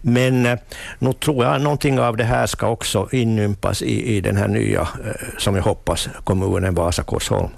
Men 0.00 0.46
eh, 0.46 0.58
nu 0.98 1.12
tror 1.12 1.44
jag 1.44 1.60
någonting 1.60 2.00
av 2.00 2.16
det 2.16 2.24
här 2.24 2.46
ska 2.46 2.68
också 2.68 3.08
inympas 3.12 3.82
i, 3.82 4.16
i 4.16 4.20
den 4.20 4.36
här 4.36 4.48
nya, 4.48 4.80
eh, 4.80 5.38
som 5.38 5.56
jag 5.56 5.62
hoppas, 5.62 6.08
kommunen 6.24 6.74
Vasa-Korsholm. 6.74 7.50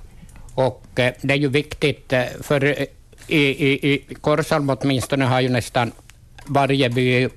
Och 0.55 0.87
eh, 0.95 1.13
det 1.21 1.35
är 1.35 1.39
ju 1.39 1.49
viktigt, 1.49 2.13
eh, 2.13 2.25
för 2.41 2.65
eh, 2.65 2.87
i, 3.27 3.39
i, 3.39 3.93
i 3.93 4.15
Korsholm 4.21 4.71
åtminstone 4.71 5.25
har 5.25 5.41
ju 5.41 5.49
nästan 5.49 5.93
varje 6.47 6.91
by 6.91 7.29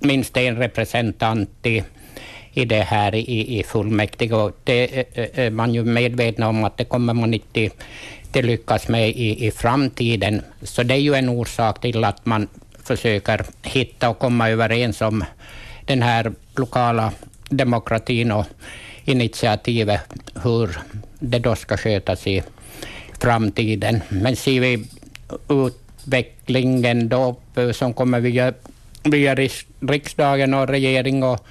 minst 0.00 0.36
en 0.36 0.56
representant 0.56 1.66
i 1.66 1.82
i 2.52 2.64
det 2.64 2.82
här 2.82 3.14
i, 3.14 3.58
i 3.58 3.62
fullmäktige. 3.62 4.32
Och 4.32 4.52
det 4.64 4.84
eh, 4.84 5.04
eh, 5.14 5.46
är 5.46 5.50
man 5.50 5.74
ju 5.74 5.84
medveten 5.84 6.44
om 6.44 6.64
att 6.64 6.76
det 6.76 6.84
kommer 6.84 7.14
man 7.14 7.34
inte 7.34 7.70
att 8.34 8.44
lyckas 8.44 8.88
med 8.88 9.08
i, 9.08 9.46
i 9.46 9.50
framtiden. 9.50 10.42
Så 10.62 10.82
det 10.82 10.94
är 10.94 10.98
ju 10.98 11.14
en 11.14 11.28
orsak 11.28 11.80
till 11.80 12.04
att 12.04 12.26
man 12.26 12.48
försöker 12.82 13.44
hitta 13.62 14.08
och 14.08 14.18
komma 14.18 14.50
överens 14.50 15.00
om 15.00 15.24
den 15.84 16.02
här 16.02 16.32
lokala 16.56 17.12
demokratin 17.48 18.32
och 18.32 18.46
initiativet, 19.04 20.00
hur 20.42 20.78
det 21.18 21.38
då 21.38 21.56
ska 21.56 21.76
skötas 21.76 22.26
i 22.26 22.42
framtiden. 23.20 24.00
Men 24.08 24.36
ser 24.36 24.60
vi 24.60 24.84
utvecklingen 25.48 27.08
då 27.08 27.36
som 27.72 27.94
kommer 27.94 28.20
via, 28.20 28.52
via 29.02 29.34
riksdagen 29.80 30.54
och 30.54 30.68
regering 30.68 31.22
och 31.22 31.46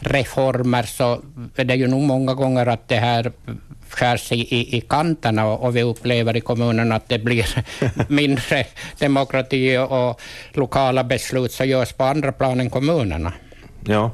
reformer 0.00 0.82
så 0.82 1.20
är 1.56 1.64
det 1.64 1.74
ju 1.74 1.86
nog 1.86 2.02
många 2.02 2.34
gånger 2.34 2.66
att 2.66 2.88
det 2.88 2.96
här 2.96 3.32
skärs 3.90 4.32
i, 4.32 4.36
i, 4.36 4.76
i 4.76 4.80
kanterna 4.80 5.46
och, 5.46 5.64
och 5.64 5.76
vi 5.76 5.82
upplever 5.82 6.36
i 6.36 6.40
kommunen 6.40 6.92
att 6.92 7.08
det 7.08 7.18
blir 7.18 7.46
mindre 8.08 8.64
demokrati 8.98 9.78
och 9.88 10.20
lokala 10.52 11.04
beslut 11.04 11.52
som 11.52 11.68
görs 11.68 11.92
på 11.92 12.04
andra 12.04 12.32
plan 12.32 12.60
än 12.60 12.70
kommunerna. 12.70 13.32
Ja. 13.84 14.10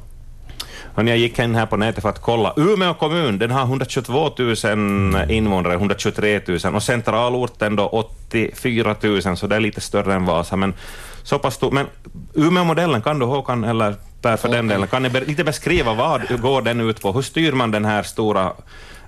Och 0.94 1.05
jag 1.05 1.18
gick 1.18 1.38
in 1.38 1.55
här 1.55 1.66
på 1.66 1.77
nätet 1.77 2.03
för 2.03 2.09
att 2.09 2.23
kolla. 2.23 2.55
Umeå 2.57 2.94
kommun 2.94 3.38
den 3.38 3.51
har 3.51 3.62
122 3.62 4.31
000 4.38 5.31
invånare, 5.31 5.75
123 5.75 6.40
000 6.64 6.75
och 6.75 6.83
centralorten 6.83 7.77
då 7.77 7.88
84 7.88 8.97
000, 9.03 9.37
så 9.37 9.47
det 9.47 9.57
är 9.57 9.61
lite 9.61 9.81
större 9.81 10.14
än 10.14 10.25
Vasa. 10.25 10.57
Men 10.57 10.75
så 11.23 11.38
pass 11.38 11.55
stor. 11.55 11.70
Men 11.70 11.87
Umeå-modellen, 12.35 13.03
kan 13.03 13.18
du 13.18 13.27
Håkan, 13.27 13.64
eller 13.64 13.94
för 14.37 14.49
den 14.49 14.69
delen, 14.69 14.89
kan 14.89 15.03
ni 15.03 15.11
lite 15.11 15.45
beskriva 15.45 15.95
vad 15.95 16.41
går 16.41 16.63
den 16.63 16.81
ut 16.81 17.01
på? 17.01 17.13
Hur 17.13 17.23
styr 17.23 17.53
man 17.53 17.71
den 17.71 17.85
här 17.85 18.03
stora 18.03 18.53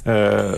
Uh, 0.08 0.52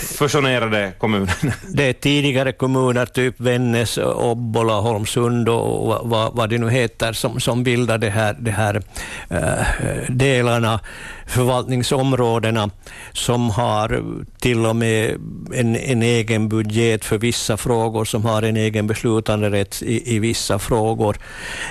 fusionerade 0.00 0.92
kommunerna? 0.98 1.52
Det 1.74 1.84
är 1.84 1.92
tidigare 1.92 2.52
kommuner, 2.52 3.06
typ 3.06 3.40
Vännäs, 3.40 3.98
Obbola, 3.98 4.80
Holmsund 4.80 5.48
och 5.48 6.08
vad, 6.08 6.36
vad 6.36 6.50
det 6.50 6.58
nu 6.58 6.70
heter, 6.70 7.12
som, 7.12 7.40
som 7.40 7.64
bildar 7.64 7.98
de 7.98 8.10
här, 8.10 8.36
de 8.38 8.50
här 8.50 8.82
eh, 9.30 10.08
delarna. 10.08 10.80
förvaltningsområdena 11.26 12.70
som 13.12 13.50
har 13.50 14.02
till 14.40 14.66
och 14.66 14.76
med 14.76 15.14
en, 15.54 15.76
en 15.76 16.02
egen 16.02 16.48
budget 16.48 17.04
för 17.04 17.18
vissa 17.18 17.56
frågor, 17.56 18.04
som 18.04 18.24
har 18.24 18.42
en 18.42 18.56
egen 18.56 18.86
beslutanderätt 18.86 19.82
i, 19.82 20.16
i 20.16 20.18
vissa 20.18 20.58
frågor, 20.58 21.16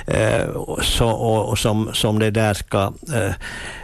eh, 0.07 0.41
så, 0.81 1.09
och, 1.09 1.49
och 1.49 1.59
som, 1.59 1.89
som 1.93 2.19
det 2.19 2.31
där 2.31 2.53
ska 2.53 2.93
eh, 3.13 3.33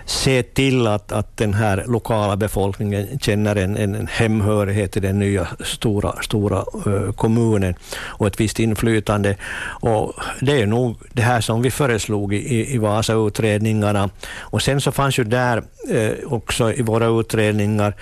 se 0.06 0.44
till 0.44 0.88
att, 0.88 1.12
att 1.12 1.38
den 1.38 1.54
här 1.54 1.84
lokala 1.88 2.36
befolkningen 2.36 3.20
känner 3.20 3.56
en, 3.56 3.78
en 3.78 4.08
hemhörighet 4.12 4.98
i 4.98 5.00
den 5.00 5.20
nya 5.20 5.48
stora, 5.60 6.22
stora 6.22 6.58
eh, 6.86 7.12
kommunen 7.12 7.76
och 8.02 8.28
ett 8.28 8.40
visst 8.40 8.60
inflytande. 8.60 9.36
Och 9.66 10.14
det 10.42 10.62
är 10.62 10.68
nog 10.68 10.98
det 11.14 11.22
här 11.22 11.42
som 11.42 11.62
vi 11.62 11.72
föreslog 11.72 12.34
i, 12.34 12.74
i 12.74 12.78
Vasa-utredningarna. 12.78 14.10
Och 14.40 14.62
sen 14.62 14.82
så 14.82 14.92
fanns 14.92 15.20
ju 15.20 15.24
där 15.24 15.64
eh, 15.90 16.12
också 16.26 16.74
i 16.74 16.82
våra 16.82 17.20
utredningar 17.20 17.94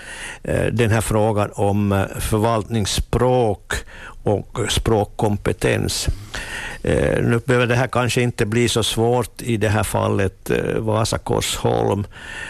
eh, 0.44 0.66
den 0.66 0.90
här 0.90 1.02
frågan 1.02 1.50
om 1.54 2.06
förvaltningsspråk 2.20 3.74
och 4.24 4.60
språkkompetens. 4.70 6.08
Eh, 6.84 7.24
nu 7.24 7.40
behöver 7.46 7.68
det 7.68 7.76
här 7.76 7.88
kanske 7.88 8.22
inte 8.22 8.46
bli 8.46 8.70
så 8.70 8.84
svårt 8.84 9.42
i 9.42 9.58
det 9.58 9.70
här 9.70 9.84
fallet 9.84 10.50
eh, 10.50 10.76
Vasa-Korsholm 10.78 12.08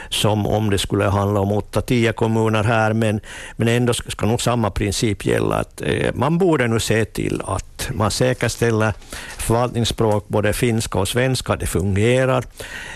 som 0.10 0.48
om 0.48 0.70
det 0.70 0.78
skulle 0.78 1.06
handla 1.06 1.40
om 1.40 1.52
8-10 1.52 2.12
kommuner 2.12 2.64
här, 2.64 2.94
men, 2.94 3.20
men 3.56 3.68
ändå 3.68 3.94
ska 3.94 4.26
nog 4.26 4.42
samma 4.42 4.72
princip 4.72 5.26
gälla. 5.26 5.56
att 5.56 5.82
eh, 5.82 6.14
Man 6.14 6.38
borde 6.38 6.68
nu 6.68 6.80
se 6.80 7.06
till 7.06 7.42
att 7.46 7.90
man 7.94 8.12
säkerställer 8.12 8.94
förvaltningsspråk, 9.38 10.28
både 10.28 10.54
finska 10.54 11.00
och 11.00 11.08
svenska, 11.08 11.56
det 11.56 11.66
fungerar. 11.66 12.44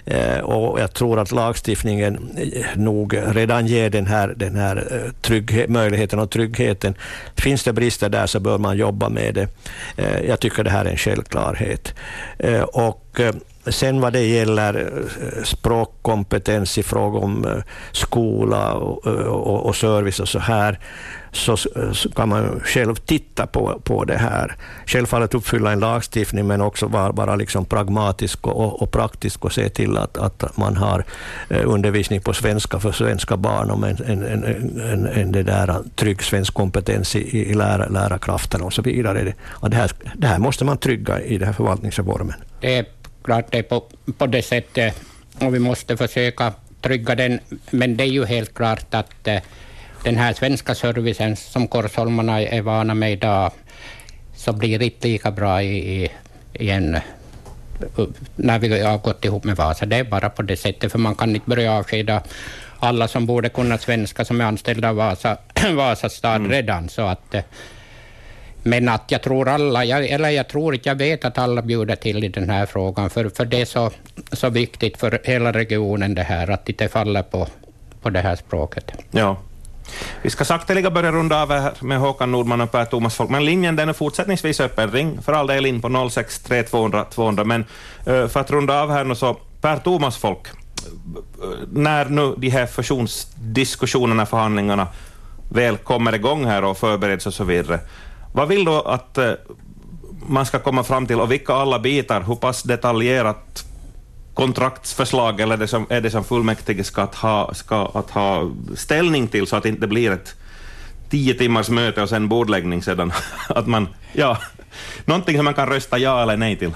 Eh, 0.05 0.39
och 0.39 0.79
jag 0.79 0.93
tror 0.93 1.19
att 1.19 1.31
lagstiftningen 1.31 2.29
eh, 2.37 2.65
nog 2.75 3.17
redan 3.27 3.67
ger 3.67 3.89
den 3.89 4.05
här, 4.07 4.33
den 4.37 4.55
här 4.55 4.87
eh, 4.91 5.11
trygghet, 5.21 5.69
möjligheten 5.69 6.19
och 6.19 6.29
tryggheten. 6.29 6.95
Finns 7.35 7.63
det 7.63 7.73
brister 7.73 8.09
där 8.09 8.27
så 8.27 8.39
bör 8.39 8.57
man 8.65 8.77
jobba 8.77 9.09
med 9.09 9.33
det. 9.33 9.47
Eh, 9.97 10.25
jag 10.27 10.39
tycker 10.39 10.63
det 10.63 10.69
här 10.69 10.85
är 10.85 10.89
en 10.89 10.97
självklarhet. 10.97 11.93
Eh, 12.39 12.61
och 12.61 13.19
eh, 13.19 13.33
sen 13.67 14.01
vad 14.01 14.13
det 14.13 14.25
gäller 14.25 14.91
språkkompetens 15.43 16.77
i 16.77 16.83
fråga 16.83 17.19
om 17.19 17.61
skola 17.91 18.73
och, 18.73 19.07
och, 19.07 19.65
och 19.65 19.75
service 19.75 20.19
och 20.19 20.29
så 20.29 20.39
här, 20.39 20.79
så, 21.35 21.51
eh, 21.51 21.91
så, 21.91 22.09
kan 22.09 22.29
man 22.29 22.59
själv 22.63 22.95
titta 22.95 23.47
på, 23.47 23.81
på 23.83 24.03
det 24.03 24.17
här. 24.17 24.55
Självfallet 24.85 25.33
uppfylla 25.33 25.71
en 25.71 25.79
lagstiftning, 25.79 26.47
men 26.47 26.61
också 26.61 26.87
vara, 26.87 27.11
vara 27.11 27.35
liksom 27.35 27.65
pragmatisk 27.65 28.47
och, 28.47 28.81
och, 28.81 28.91
praktisk 28.91 29.45
och 29.45 29.53
se 29.53 29.69
till 29.69 29.97
att, 29.97 30.17
att 30.17 30.57
man 30.57 30.77
har 30.77 31.05
eh, 31.49 31.61
undervisning 31.65 32.21
på 32.21 32.33
svenska 32.33 32.79
för 32.79 32.91
svenska 32.91 33.37
barn 33.37 33.71
om 33.71 33.83
en, 33.83 33.97
en, 34.05 34.23
en, 34.23 34.43
en, 34.81 35.07
en 35.07 35.31
det 35.31 35.43
där 35.43 35.75
trygg 35.95 36.23
svensk 36.23 36.53
kompetens 36.53 37.15
i, 37.15 37.51
i 37.51 37.53
lära, 37.53 37.87
lärarkraften 37.87 38.61
och 38.61 38.73
så 38.73 38.81
vidare. 38.81 39.33
Och 39.47 39.69
det, 39.69 39.77
här, 39.77 39.91
det 40.15 40.27
här 40.27 40.39
måste 40.39 40.65
man 40.65 40.77
trygga 40.77 41.21
i 41.21 41.37
den 41.37 41.47
här 41.47 41.53
förvaltningsreformen. 41.53 42.35
Det 42.61 42.75
är 42.75 42.85
klart 43.23 43.45
det 43.51 43.57
är 43.57 43.63
på, 43.63 43.83
på 44.17 44.27
det 44.27 44.41
sättet 44.41 44.93
eh, 45.39 45.47
och 45.47 45.55
vi 45.55 45.59
måste 45.59 45.97
försöka 45.97 46.53
trygga 46.81 47.15
den, 47.15 47.39
men 47.71 47.97
det 47.97 48.03
är 48.03 48.07
ju 48.07 48.25
helt 48.25 48.53
klart 48.53 48.93
att 48.93 49.27
den 50.05 50.17
här 50.17 50.33
svenska 50.33 50.75
servicen 50.75 51.35
som 51.35 51.67
korsholmarna 51.67 52.41
är 52.41 52.61
vana 52.61 52.93
med 52.93 53.11
idag, 53.11 53.51
så 54.35 54.53
blir 54.53 54.79
det 54.79 54.85
inte 54.85 55.07
lika 55.07 55.31
bra 55.31 55.63
i, 55.63 56.11
i 56.53 56.69
en 56.69 56.99
när 58.35 58.59
vi 58.59 58.81
har 58.81 58.97
gått 58.97 59.25
ihop 59.25 59.43
med 59.43 59.55
Vasa. 59.55 59.85
Det 59.85 59.95
är 59.95 60.03
bara 60.03 60.29
på 60.29 60.41
det 60.41 60.57
sättet, 60.57 60.91
för 60.91 60.99
man 60.99 61.15
kan 61.15 61.35
inte 61.35 61.49
börja 61.49 61.73
avskeda 61.73 62.21
alla 62.79 63.07
som 63.07 63.25
borde 63.25 63.49
kunna 63.49 63.77
svenska 63.77 64.25
som 64.25 64.41
är 64.41 64.45
anställda 64.45 64.89
av 64.89 64.95
Vasa, 64.95 65.37
Vasa 65.75 66.09
stad 66.09 66.35
mm. 66.35 66.51
redan. 66.51 66.89
Så 66.89 67.01
att, 67.01 67.35
men 68.63 68.89
att 68.89 69.11
jag 69.11 69.21
tror 69.21 69.49
alla, 69.49 69.85
jag, 69.85 70.05
eller 70.05 70.29
jag 70.29 70.47
tror 70.47 70.73
inte, 70.75 70.89
jag 70.89 70.95
vet 70.95 71.25
att 71.25 71.37
alla 71.37 71.61
bjuder 71.61 71.95
till 71.95 72.23
i 72.23 72.27
den 72.27 72.49
här 72.49 72.65
frågan, 72.65 73.09
för, 73.09 73.29
för 73.29 73.45
det 73.45 73.61
är 73.61 73.65
så, 73.65 73.91
så 74.31 74.49
viktigt 74.49 74.97
för 74.97 75.21
hela 75.23 75.51
regionen 75.51 76.15
det 76.15 76.23
här, 76.23 76.49
att 76.49 76.65
det 76.65 76.71
inte 76.71 76.87
faller 76.87 77.23
på, 77.23 77.47
på 78.01 78.09
det 78.09 78.19
här 78.19 78.35
språket. 78.35 78.91
Ja. 79.11 79.37
Vi 80.21 80.29
ska 80.29 80.45
sakteliga 80.45 80.91
börja 80.91 81.11
runda 81.11 81.41
av 81.41 81.51
här 81.51 81.73
med 81.79 81.99
Håkan 81.99 82.31
Nordman 82.31 82.61
och 82.61 82.71
Per 82.71 82.85
Thomas 82.85 83.15
Folk, 83.15 83.29
men 83.29 83.45
linjen 83.45 83.75
den 83.75 83.89
är 83.89 83.93
fortsättningsvis 83.93 84.59
öppen. 84.59 84.91
Ring 84.91 85.21
för 85.21 85.33
all 85.33 85.47
del 85.47 85.65
in 85.65 85.81
på 85.81 86.09
063 86.09 86.63
200 86.63 87.05
200. 87.05 87.43
Men 87.43 87.65
eh, 88.05 88.27
för 88.27 88.39
att 88.39 88.51
runda 88.51 88.81
av 88.81 88.91
här 88.91 89.03
nu 89.03 89.15
så, 89.15 89.37
Per 89.61 89.77
Thomas 89.77 90.17
Folk, 90.17 90.47
eh, 90.47 91.49
när 91.71 92.05
nu 92.05 92.35
de 92.37 92.49
här 92.49 92.65
fusionsdiskussionerna, 92.65 94.25
förhandlingarna 94.25 94.87
väl 95.49 95.77
kommer 95.77 96.15
igång 96.15 96.45
här 96.45 96.63
och 96.63 96.77
förbereds 96.77 97.27
och 97.27 97.33
så 97.33 97.43
vidare, 97.43 97.79
vad 98.33 98.47
vill 98.47 98.65
du 98.65 98.71
att 98.71 99.17
eh, 99.17 99.31
man 100.27 100.45
ska 100.45 100.59
komma 100.59 100.83
fram 100.83 101.07
till 101.07 101.19
och 101.19 101.31
vilka 101.31 101.53
alla 101.53 101.79
bitar, 101.79 102.21
hur 102.21 102.35
pass 102.35 102.63
detaljerat 102.63 103.65
kontraktsförslag 104.35 105.41
eller 105.41 105.57
det 105.57 105.67
som, 105.67 105.85
är 105.89 106.01
det 106.01 106.11
som 106.11 106.23
fullmäktige 106.23 106.83
ska, 106.83 107.01
att 107.01 107.15
ha, 107.15 107.53
ska 107.53 107.91
att 107.93 108.09
ha 108.09 108.51
ställning 108.75 109.27
till 109.27 109.47
så 109.47 109.55
att 109.55 109.63
det 109.63 109.69
inte 109.69 109.87
blir 109.87 110.11
ett 110.11 110.35
tio 111.09 111.33
timmars 111.33 111.69
möte 111.69 112.01
och 112.01 112.09
sen 112.09 112.27
bordläggning 112.27 112.83
sedan? 112.83 113.11
att 113.49 113.67
man, 113.67 113.87
ja, 114.13 114.37
någonting 115.05 115.35
som 115.35 115.45
man 115.45 115.53
kan 115.53 115.69
rösta 115.69 115.97
ja 115.97 116.21
eller 116.21 116.37
nej 116.37 116.55
till? 116.55 116.71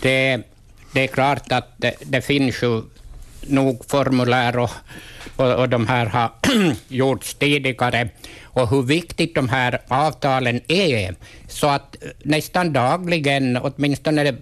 Det, 0.00 0.42
det 0.92 1.00
är 1.04 1.06
klart 1.06 1.52
att 1.52 1.74
det, 1.76 1.94
det 2.04 2.20
finns 2.20 2.62
ju 2.62 2.82
nog 3.46 3.84
formulär 3.88 4.58
och, 4.58 4.70
och, 5.36 5.54
och 5.54 5.68
de 5.68 5.86
här 5.86 6.06
har 6.06 6.30
gjorts 6.88 7.34
tidigare 7.34 8.08
och 8.44 8.70
hur 8.70 8.82
viktigt 8.82 9.34
de 9.34 9.48
här 9.48 9.78
avtalen 9.88 10.60
är. 10.68 11.14
Så 11.48 11.66
att 11.66 11.96
nästan 12.22 12.72
dagligen, 12.72 13.56
åtminstone 13.56 14.36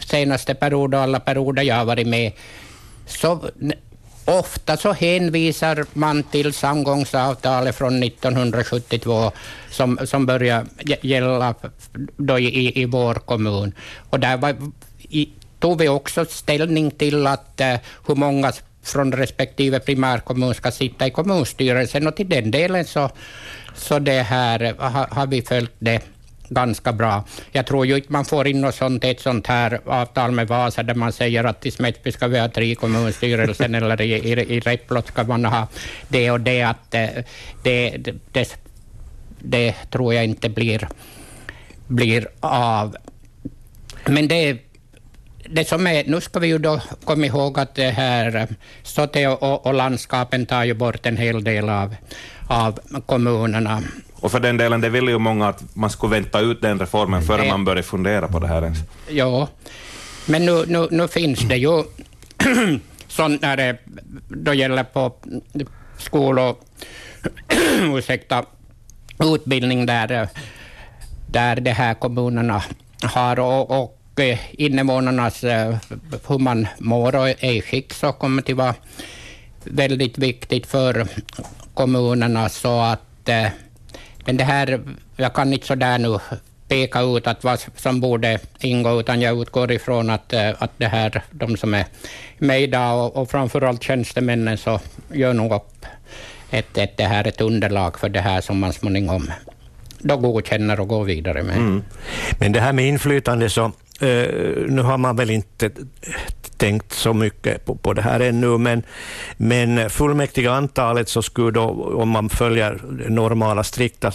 senaste 0.00 0.54
period 0.54 0.94
och 0.94 1.00
alla 1.00 1.20
perioder 1.20 1.62
jag 1.62 1.74
har 1.74 1.84
varit 1.84 2.06
med, 2.06 2.32
så 3.06 3.50
ofta 4.24 4.76
så 4.76 4.92
hänvisar 4.92 5.86
man 5.92 6.22
till 6.22 6.52
samgångsavtalet 6.52 7.74
från 7.74 8.02
1972 8.02 9.32
som, 9.70 9.98
som 10.04 10.26
började 10.26 10.66
gälla 11.02 11.54
då 12.16 12.38
i, 12.38 12.82
i 12.82 12.84
vår 12.84 13.14
kommun. 13.14 13.72
Och 14.10 14.20
där 14.20 14.36
var, 14.36 14.56
i, 15.08 15.28
tog 15.58 15.78
vi 15.78 15.88
också 15.88 16.24
ställning 16.24 16.90
till 16.90 17.26
att 17.26 17.60
uh, 17.60 17.76
hur 18.06 18.14
många 18.14 18.52
från 18.82 19.12
respektive 19.12 19.80
primärkommun 19.80 20.54
ska 20.54 20.70
sitta 20.70 21.06
i 21.06 21.10
kommunstyrelsen 21.10 22.06
och 22.06 22.16
till 22.16 22.28
den 22.28 22.50
delen 22.50 22.84
så, 22.84 23.10
så 23.74 23.98
det 23.98 24.22
här 24.22 24.62
eh, 24.62 24.76
ha, 24.76 25.06
har 25.10 25.26
vi 25.26 25.42
följt 25.42 25.74
det 25.78 26.00
ganska 26.54 26.92
bra. 26.92 27.24
Jag 27.52 27.66
tror 27.66 27.86
ju 27.86 27.96
inte 27.96 28.12
man 28.12 28.24
får 28.24 28.46
in 28.46 28.60
något 28.60 28.74
sånt, 28.74 29.04
ett 29.04 29.20
sånt 29.20 29.46
här 29.46 29.80
avtal 29.86 30.30
med 30.30 30.48
Vasa 30.48 30.82
där 30.82 30.94
man 30.94 31.12
säger 31.12 31.44
att 31.44 31.66
i 31.66 31.70
Smedsby 31.70 32.12
ska 32.12 32.28
vi 32.28 32.38
ha 32.38 32.48
tre 32.48 32.74
kommunstyrelsen 32.74 33.74
eller 33.74 34.00
i, 34.00 34.14
i, 34.14 34.56
i 34.56 34.60
Replot 34.60 35.06
ska 35.06 35.24
man 35.24 35.44
ha 35.44 35.68
det 36.08 36.30
och 36.30 36.40
det. 36.40 36.62
Att 36.62 36.94
eh, 36.94 37.08
det, 37.62 37.96
det, 37.98 38.14
det, 38.32 38.56
det 39.38 39.74
tror 39.90 40.14
jag 40.14 40.24
inte 40.24 40.48
blir, 40.48 40.88
blir 41.86 42.28
av. 42.40 42.96
Men 44.06 44.28
det 44.28 44.58
det 45.50 45.68
som 45.68 45.86
är, 45.86 46.04
nu 46.06 46.20
ska 46.20 46.40
vi 46.40 46.46
ju 46.46 46.58
då 46.58 46.80
komma 47.04 47.26
ihåg 47.26 47.58
att 47.58 47.74
det 47.74 47.90
här 47.90 48.48
Sote 48.82 49.28
och, 49.28 49.66
och 49.66 49.74
landskapen 49.74 50.46
tar 50.46 50.64
ju 50.64 50.74
bort 50.74 51.06
en 51.06 51.16
hel 51.16 51.44
del 51.44 51.68
av, 51.68 51.96
av 52.48 52.78
kommunerna. 53.06 53.82
Och 54.24 54.30
för 54.30 54.40
den 54.40 54.56
delen, 54.56 54.80
det 54.80 54.88
vill 54.88 55.08
ju 55.08 55.18
många 55.18 55.48
att 55.48 55.64
man 55.74 55.90
skulle 55.90 56.10
vänta 56.10 56.40
ut 56.40 56.62
den 56.62 56.78
reformen 56.78 57.22
före 57.22 57.42
det, 57.42 57.48
man 57.48 57.64
börjar 57.64 57.82
fundera 57.82 58.28
på 58.28 58.38
det 58.38 58.46
här 58.46 58.62
ens. 58.62 58.78
Ja, 59.08 59.48
men 60.26 60.46
nu, 60.46 60.64
nu, 60.66 60.88
nu 60.90 61.08
finns 61.08 61.40
det 61.40 61.56
ju 61.56 61.82
sånt 63.08 63.42
när 63.42 63.56
det 63.56 63.78
då 64.28 64.54
gäller 64.54 64.84
på 64.84 65.14
skolor, 65.98 66.56
ursäkta, 67.98 68.44
utbildning 69.18 69.86
där, 69.86 70.28
där 71.30 71.60
de 71.60 71.70
här 71.70 71.94
kommunerna 71.94 72.62
har 73.02 73.40
och, 73.40 73.82
och 73.82 74.20
invånarnas 74.52 75.44
hur 76.28 76.38
man 76.38 76.66
mår 76.78 77.14
och 77.16 77.28
är 77.28 77.52
i 77.52 77.62
skick 77.62 77.92
så 77.92 78.12
kommer 78.12 78.42
det 78.46 78.54
vara 78.54 78.74
väldigt 79.64 80.18
viktigt 80.18 80.66
för 80.66 81.06
kommunerna 81.74 82.48
så 82.48 82.80
att 82.80 83.00
men 84.24 84.36
det 84.36 84.44
här, 84.44 84.80
jag 85.16 85.34
kan 85.34 85.52
inte 85.52 85.66
så 85.66 85.74
där 85.74 85.98
nu 85.98 86.18
peka 86.68 87.00
ut 87.00 87.26
att 87.26 87.44
vad 87.44 87.64
som 87.76 88.00
borde 88.00 88.38
ingå, 88.60 89.00
utan 89.00 89.20
jag 89.20 89.42
utgår 89.42 89.72
ifrån 89.72 90.10
att, 90.10 90.32
eh, 90.32 90.50
att 90.58 90.70
det 90.76 90.86
här, 90.86 91.22
de 91.30 91.56
som 91.56 91.74
är 91.74 91.84
med 92.38 92.62
idag 92.62 93.06
och, 93.06 93.16
och 93.16 93.30
framförallt 93.30 93.82
tjänstemännen, 93.82 94.58
så 94.58 94.80
gör 95.12 95.32
nog 95.34 95.52
upp 95.52 95.86
ett, 96.50 96.78
ett, 96.78 96.96
det 96.96 97.04
här 97.04 97.26
ett 97.26 97.40
underlag 97.40 97.98
för 97.98 98.08
det 98.08 98.20
här 98.20 98.40
som 98.40 98.58
man 98.58 98.72
småningom 98.72 99.30
då 99.98 100.16
godkänner 100.16 100.80
och 100.80 100.88
går 100.88 101.04
vidare 101.04 101.42
med. 101.42 101.56
Mm. 101.56 101.82
Men 102.38 102.52
det 102.52 102.60
här 102.60 102.72
med 102.72 102.88
inflytande, 102.88 103.50
så 103.50 103.64
eh, 104.00 104.28
nu 104.68 104.82
har 104.82 104.98
man 104.98 105.16
väl 105.16 105.30
inte 105.30 105.70
tänkt 106.58 106.92
så 106.92 107.14
mycket 107.14 107.64
på, 107.64 107.74
på 107.74 107.92
det 107.92 108.02
här 108.02 108.20
ännu, 108.20 108.58
men, 108.58 108.82
men 109.36 109.90
fullmäktige 109.90 110.50
antalet 110.50 111.08
så 111.08 111.22
skulle 111.22 111.50
då, 111.50 111.94
om 111.94 112.08
man 112.08 112.28
följer 112.28 112.80
normala 113.08 113.62
strikta, 113.64 114.12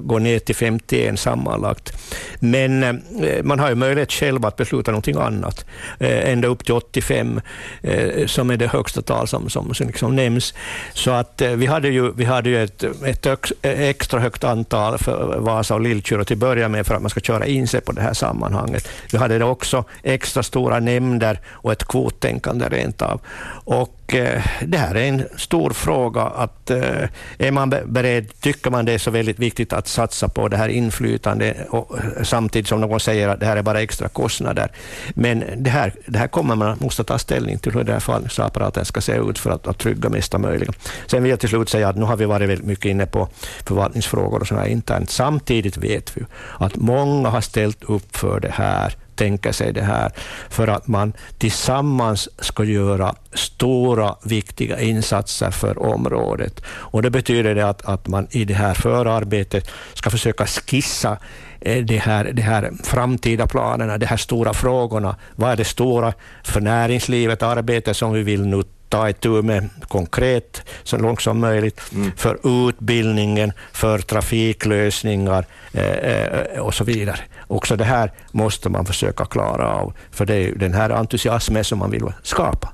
gå 0.00 0.18
ner 0.18 0.38
till 0.38 0.56
51 0.56 1.20
sammanlagt. 1.20 1.92
Men 2.40 2.82
eh, 2.82 2.94
man 3.42 3.58
har 3.58 3.68
ju 3.68 3.74
möjlighet 3.74 4.12
själv 4.12 4.46
att 4.46 4.56
besluta 4.56 4.90
någonting 4.90 5.16
annat, 5.16 5.66
eh, 5.98 6.30
ända 6.32 6.48
upp 6.48 6.64
till 6.64 6.74
85, 6.74 7.40
eh, 7.82 8.26
som 8.26 8.50
är 8.50 8.56
det 8.56 8.66
högsta 8.66 9.02
tal 9.02 9.28
som, 9.28 9.50
som, 9.50 9.74
som 9.74 9.86
liksom 9.86 10.16
nämns. 10.16 10.54
Så 10.94 11.10
att 11.10 11.42
vi 11.56 11.66
hade 11.66 11.88
ju, 11.88 12.12
vi 12.12 12.24
hade 12.24 12.48
ju 12.50 12.64
ett, 12.64 12.84
ett 13.04 13.26
extra 13.62 14.20
högt 14.20 14.44
antal 14.44 14.98
för 14.98 15.38
Vasa 15.38 15.74
och 15.74 15.80
Lillkyrå 15.80 16.24
till 16.24 16.34
att 16.34 16.40
börja 16.40 16.68
med, 16.68 16.86
för 16.86 16.94
att 16.94 17.02
man 17.02 17.10
ska 17.10 17.20
köra 17.20 17.46
in 17.46 17.68
sig 17.68 17.80
på 17.80 17.92
det 17.92 18.02
här 18.02 18.14
sammanhanget. 18.14 18.88
Vi 19.12 19.18
hade 19.18 19.44
också 19.44 19.84
extra 20.02 20.42
stora 20.42 20.80
nämnder 20.80 21.40
och 21.50 21.72
ett 21.72 21.84
kvottänkande 21.88 22.68
rent 22.68 23.02
av. 23.02 23.20
Och 23.64 23.98
Eh, 24.12 24.42
det 24.66 24.78
här 24.78 24.94
är 24.94 25.08
en 25.08 25.22
stor 25.36 25.70
fråga. 25.70 26.22
Att, 26.22 26.70
eh, 26.70 27.08
är 27.38 27.50
man 27.50 27.74
beredd, 27.86 28.40
tycker 28.40 28.70
man 28.70 28.84
det 28.84 28.92
är 28.92 28.98
så 28.98 29.10
väldigt 29.10 29.38
viktigt 29.38 29.72
att 29.72 29.88
satsa 29.88 30.28
på 30.28 30.48
det 30.48 30.56
här 30.56 30.68
inflytandet 30.68 31.56
och, 31.70 31.98
eh, 31.98 32.22
samtidigt 32.22 32.68
som 32.68 32.80
någon 32.80 33.00
säger 33.00 33.28
att 33.28 33.40
det 33.40 33.46
här 33.46 33.56
är 33.56 33.62
bara 33.62 33.80
extra 33.80 34.08
kostnader. 34.08 34.72
Men 35.14 35.44
det 35.56 35.70
här, 35.70 35.94
det 36.06 36.18
här 36.18 36.28
kommer 36.28 36.56
man 36.56 36.76
måste 36.80 37.04
ta 37.04 37.18
ställning 37.18 37.58
till 37.58 37.72
hur 37.72 37.84
den 37.84 37.92
här 37.92 38.00
förvaltningsapparaten 38.00 38.84
ska 38.84 39.00
se 39.00 39.12
ut 39.12 39.38
för 39.38 39.50
att, 39.50 39.66
att 39.66 39.78
trygga 39.78 40.08
mesta 40.08 40.38
möjliga. 40.38 40.72
Sen 41.06 41.22
vill 41.22 41.30
jag 41.30 41.40
till 41.40 41.48
slut 41.48 41.68
säga 41.68 41.88
att 41.88 41.96
nu 41.96 42.04
har 42.04 42.16
vi 42.16 42.24
varit 42.24 42.48
väldigt 42.48 42.66
mycket 42.66 42.84
inne 42.84 43.06
på 43.06 43.28
förvaltningsfrågor 43.64 44.40
och 44.40 44.46
sådana 44.46 44.68
internt. 44.68 45.10
Samtidigt 45.10 45.76
vet 45.76 46.16
vi 46.16 46.22
att 46.58 46.76
många 46.76 47.28
har 47.28 47.40
ställt 47.40 47.82
upp 47.84 48.16
för 48.16 48.40
det 48.40 48.52
här 48.54 48.94
tänker 49.18 49.52
sig 49.52 49.72
det 49.72 49.82
här, 49.82 50.12
för 50.48 50.68
att 50.68 50.86
man 50.86 51.12
tillsammans 51.38 52.28
ska 52.38 52.64
göra 52.64 53.14
stora, 53.32 54.16
viktiga 54.22 54.80
insatser 54.80 55.50
för 55.50 55.82
området. 55.82 56.62
Och 56.68 57.02
Det 57.02 57.10
betyder 57.10 57.54
det 57.54 57.68
att, 57.68 57.84
att 57.84 58.08
man 58.08 58.26
i 58.30 58.44
det 58.44 58.54
här 58.54 58.74
förarbetet 58.74 59.70
ska 59.94 60.10
försöka 60.10 60.46
skissa 60.46 61.18
eh, 61.60 61.84
de 61.84 61.98
här, 61.98 62.32
de 62.32 62.42
här 62.42 62.72
framtida 62.84 63.46
planerna, 63.46 63.98
de 63.98 64.06
här 64.06 64.16
stora 64.16 64.54
frågorna. 64.54 65.16
Vad 65.36 65.50
är 65.50 65.56
det 65.56 65.64
stora 65.64 66.12
för 66.44 66.60
näringslivet, 66.60 67.42
arbete 67.42 67.94
som 67.94 68.12
vi 68.12 68.22
vill 68.22 68.46
nu 68.46 68.62
ta 68.88 69.08
itu 69.08 69.42
med 69.42 69.68
konkret 69.88 70.62
så 70.82 70.96
långt 70.96 71.22
som 71.22 71.40
möjligt 71.40 71.80
mm. 71.92 72.12
för 72.16 72.68
utbildningen, 72.68 73.52
för 73.72 73.98
trafiklösningar 73.98 75.46
eh, 75.72 75.84
eh, 75.84 76.60
och 76.60 76.74
så 76.74 76.84
vidare. 76.84 77.20
Också 77.46 77.76
det 77.76 77.84
här 77.84 78.12
måste 78.32 78.68
man 78.68 78.86
försöka 78.86 79.24
klara 79.24 79.74
av, 79.74 79.92
för 80.10 80.26
det 80.26 80.34
är 80.34 80.54
den 80.54 80.74
här 80.74 80.90
entusiasmen 80.90 81.64
som 81.64 81.78
man 81.78 81.90
vill 81.90 82.12
skapa. 82.22 82.72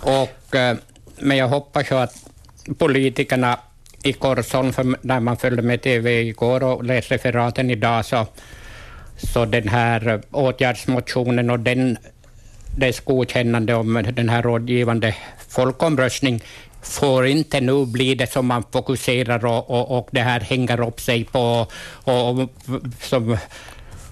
Och, 0.00 0.56
eh, 0.56 0.76
men 1.18 1.36
jag 1.36 1.48
hoppas 1.48 1.90
ju 1.90 1.94
att 1.94 2.14
politikerna 2.78 3.58
i 4.02 4.12
Korsholm, 4.12 4.72
för 4.72 4.96
när 5.00 5.20
man 5.20 5.36
följde 5.36 5.62
med 5.62 5.82
TV 5.82 6.20
igår 6.20 6.62
och 6.62 6.84
läste 6.84 7.14
referaten 7.14 7.70
idag, 7.70 8.04
så, 8.04 8.26
så 9.16 9.44
den 9.44 9.68
här 9.68 10.22
åtgärdsmotionen 10.30 11.50
och 11.50 11.60
den, 11.60 11.98
dess 12.76 13.00
godkännande 13.00 13.74
om 13.74 14.04
den 14.12 14.28
här 14.28 14.42
rådgivande 14.42 15.14
folkomröstning 15.48 16.42
får 16.82 17.26
inte 17.26 17.60
nu 17.60 17.86
bli 17.86 18.14
det 18.14 18.32
som 18.32 18.46
man 18.46 18.64
fokuserar 18.72 19.44
och, 19.44 19.70
och, 19.70 19.98
och 19.98 20.08
det 20.10 20.20
här 20.20 20.40
hänger 20.40 20.80
upp 20.88 21.00
sig 21.00 21.24
på, 21.24 21.66
och, 22.04 22.30
och 22.30 22.50
som 23.00 23.36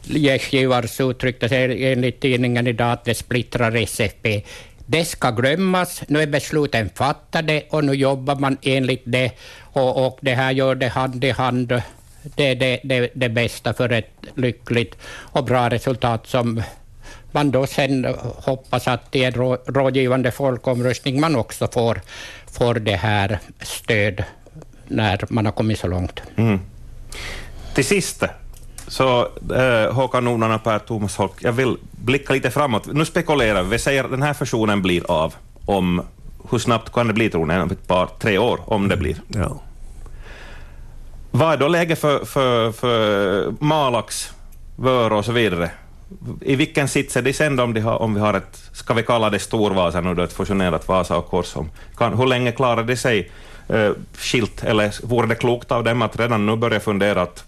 Gästgivars 0.05 1.01
uttryckte 1.01 1.49
sig 1.49 1.93
enligt 1.93 2.21
tidningen 2.21 2.67
idag, 2.67 2.93
att 2.93 3.05
det 3.05 3.15
splittrar 3.15 3.77
SFP. 3.77 4.43
Det 4.87 5.05
ska 5.05 5.31
glömmas, 5.31 6.03
nu 6.09 6.23
är 6.23 6.27
besluten 6.27 6.91
fattade 6.95 7.63
och 7.71 7.85
nu 7.85 7.93
jobbar 7.93 8.37
man 8.37 8.57
enligt 8.63 9.03
det 9.05 9.31
och, 9.61 10.07
och 10.07 10.19
det 10.21 10.35
här 10.35 10.53
gör 10.53 10.75
det 10.75 10.89
hand 10.89 11.25
i 11.25 11.31
hand. 11.31 11.83
Det 12.23 12.47
är 12.49 12.55
det, 12.55 12.81
det, 12.85 13.11
det 13.15 13.29
bästa 13.29 13.75
för 13.75 13.93
ett 13.93 14.11
lyckligt 14.35 14.97
och 15.33 15.45
bra 15.45 15.71
resultat 15.71 16.27
som 16.27 16.63
man 17.33 17.51
då 17.51 17.67
sen 17.67 18.15
hoppas 18.37 18.89
att 18.89 19.17
i 19.17 19.25
en 19.25 19.33
rådgivande 19.67 20.31
folkomröstning 20.31 21.21
man 21.21 21.37
också 21.37 21.69
får, 21.73 22.01
får 22.53 22.75
det 22.75 22.97
här 22.97 23.39
stöd 23.61 24.25
när 24.89 25.25
man 25.29 25.47
har 25.47 25.53
kommit 25.53 25.79
så 25.79 25.87
långt. 25.87 26.23
Mm. 26.37 26.61
Till 27.75 27.85
sist, 27.85 28.23
så 28.87 29.29
äh, 29.55 29.95
Håkan 29.95 30.25
Nordman 30.25 30.53
och 30.53 30.65
Per 30.65 30.79
Thomas 30.79 31.17
Holk, 31.17 31.33
jag 31.41 31.53
vill 31.53 31.77
blicka 31.91 32.33
lite 32.33 32.51
framåt. 32.51 32.87
Nu 32.87 33.05
spekulerar 33.05 33.63
vi, 33.63 33.71
vi 33.71 33.79
säger 33.79 34.05
att 34.05 34.11
den 34.11 34.23
här 34.23 34.35
fusionen 34.35 34.83
blir 34.83 35.11
av 35.11 35.35
om, 35.67 36.03
hur 36.51 36.59
snabbt 36.59 36.93
kan 36.93 37.07
det 37.07 37.13
bli 37.13 37.31
tror 37.31 37.47
ni, 37.47 37.59
om 37.59 37.71
ett 37.71 37.87
par, 37.87 38.09
tre 38.19 38.39
år, 38.39 38.61
om 38.67 38.89
det 38.89 38.97
blir? 38.97 39.17
Ja. 39.29 39.61
Vad 41.31 41.53
är 41.53 41.57
då 41.57 41.69
läget 41.69 41.99
för, 41.99 42.25
för, 42.25 42.73
för 42.73 43.55
Malax, 43.61 44.33
Vörå 44.77 45.19
och 45.19 45.25
så 45.25 45.33
vidare? 45.33 45.71
I 46.41 46.57
vilken 46.57 46.89
sits 46.89 47.17
är 47.17 47.23
de 47.23 47.33
sen 47.33 47.61
om, 47.61 47.75
de 47.75 47.81
har, 47.81 48.03
om 48.03 48.15
vi 48.15 48.21
har 48.21 48.35
ett, 48.35 48.71
ska 48.73 48.95
vi 48.95 49.03
kalla 49.03 49.31
det 49.31 49.39
Storvasa 49.39 50.01
nu 50.01 50.15
då, 50.15 50.23
ett 50.23 50.33
fusionerat 50.33 50.89
Vasa 50.89 51.17
och 51.17 51.29
Korsholm? 51.29 51.69
Kan, 51.97 52.19
hur 52.19 52.27
länge 52.27 52.53
klarar 52.53 52.83
de 52.83 52.97
sig 52.97 53.31
uh, 53.71 53.91
skilt, 54.15 54.65
eller 54.65 55.07
vore 55.07 55.27
det 55.27 55.35
klokt 55.35 55.73
av 55.73 55.85
dem 55.85 56.03
att 56.03 56.21
redan 56.21 56.47
nu 56.47 56.57
börja 56.57 56.81
fundera 56.81 57.23
att 57.23 57.45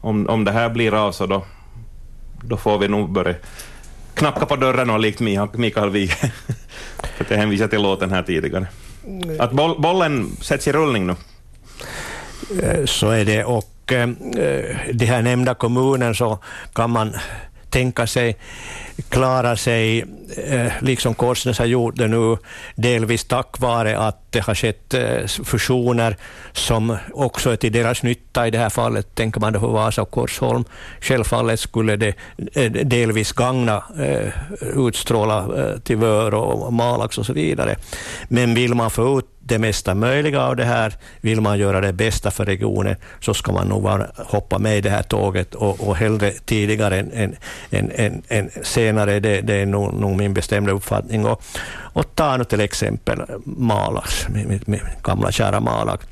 om, 0.00 0.28
om 0.28 0.44
det 0.44 0.52
här 0.52 0.68
blir 0.68 0.94
av 0.94 1.12
så 1.12 1.26
då, 1.26 1.44
då 2.42 2.56
får 2.56 2.78
vi 2.78 2.88
nog 2.88 3.12
börja 3.12 3.34
knacka 4.14 4.46
på 4.46 4.56
dörren 4.56 4.90
och 4.90 5.00
likt 5.00 5.20
Mikael 5.54 5.90
Wiehe, 5.90 6.16
för 7.16 7.24
att 7.24 7.30
jag 7.30 7.38
hänvisade 7.38 7.70
till 7.70 7.82
låten 7.82 8.10
här 8.10 8.22
tidigare. 8.22 8.66
Att 9.38 9.52
boll, 9.52 9.80
bollen 9.80 10.36
sätts 10.40 10.68
i 10.68 10.72
rullning 10.72 11.06
nu. 11.06 11.14
Eh, 12.62 12.84
så 12.84 13.10
är 13.10 13.24
det, 13.24 13.44
och 13.44 13.92
äh, 13.92 14.08
de 14.92 15.06
här 15.06 15.22
nämnda 15.22 15.54
kommunen 15.54 16.14
så 16.14 16.38
kan 16.72 16.90
man 16.90 17.14
tänka 17.74 18.06
sig 18.06 18.36
klara 19.08 19.56
sig, 19.56 20.04
eh, 20.36 20.72
liksom 20.80 21.14
Korsnäs 21.14 21.58
har 21.58 21.66
gjort 21.66 21.96
det 21.96 22.08
nu, 22.08 22.36
delvis 22.74 23.24
tack 23.24 23.58
vare 23.58 23.98
att 23.98 24.32
det 24.32 24.40
har 24.40 24.54
skett 24.54 24.94
eh, 24.94 25.26
fusioner 25.26 26.16
som 26.52 26.96
också 27.12 27.50
är 27.50 27.56
till 27.56 27.72
deras 27.72 28.02
nytta 28.02 28.46
i 28.46 28.50
det 28.50 28.58
här 28.58 28.70
fallet, 28.70 29.14
tänker 29.14 29.40
man 29.40 29.52
då 29.52 29.60
på 29.60 29.66
Vasa 29.66 30.02
och 30.02 30.10
Korsholm. 30.10 30.64
Självfallet 31.00 31.60
skulle 31.60 31.96
det 31.96 32.14
eh, 32.54 32.72
delvis 32.72 33.32
gagna, 33.32 33.82
utstråla 34.76 35.48
till 35.84 35.96
Vör 35.96 36.34
och 36.34 36.72
Malax 36.72 37.18
och 37.18 37.26
så 37.26 37.32
vidare. 37.32 37.76
Men 38.28 38.54
vill 38.54 38.74
man 38.74 38.90
få 38.90 39.18
ut 39.18 39.33
det 39.46 39.58
mesta 39.58 39.94
möjliga 39.94 40.42
av 40.42 40.56
det 40.56 40.64
här. 40.64 40.94
Vill 41.20 41.40
man 41.40 41.58
göra 41.58 41.80
det 41.80 41.92
bästa 41.92 42.30
för 42.30 42.44
regionen 42.44 42.96
så 43.20 43.34
ska 43.34 43.52
man 43.52 43.68
nog 43.68 43.82
vara, 43.82 44.06
hoppa 44.16 44.58
med 44.58 44.78
i 44.78 44.80
det 44.80 44.90
här 44.90 45.02
tåget 45.02 45.54
och, 45.54 45.88
och 45.88 45.96
hellre 45.96 46.30
tidigare 46.30 46.98
än, 46.98 47.12
än, 47.12 47.36
än, 47.70 47.90
än, 47.94 48.22
än 48.28 48.50
senare. 48.62 49.20
Det, 49.20 49.40
det 49.40 49.54
är 49.54 49.66
nog, 49.66 49.94
nog, 49.94 50.16
min 50.16 50.34
bestämda 50.34 50.72
uppfattning. 50.72 51.26
Och, 51.26 51.42
och 51.92 52.14
ta 52.14 52.36
nu 52.36 52.44
till 52.44 52.60
exempel 52.60 53.22
Malax, 53.44 54.28
min, 54.28 54.60
min 54.66 54.80
gamla 55.02 55.32
kära 55.32 55.60
Malax. 55.60 56.06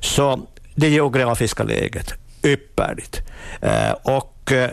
Så 0.00 0.40
det 0.74 0.88
geografiska 0.88 1.64
läget, 1.64 2.14
ypperligt. 2.42 3.22
Eh, 3.60 3.92
och 4.02 4.33
och 4.44 4.52
eh, 4.52 4.70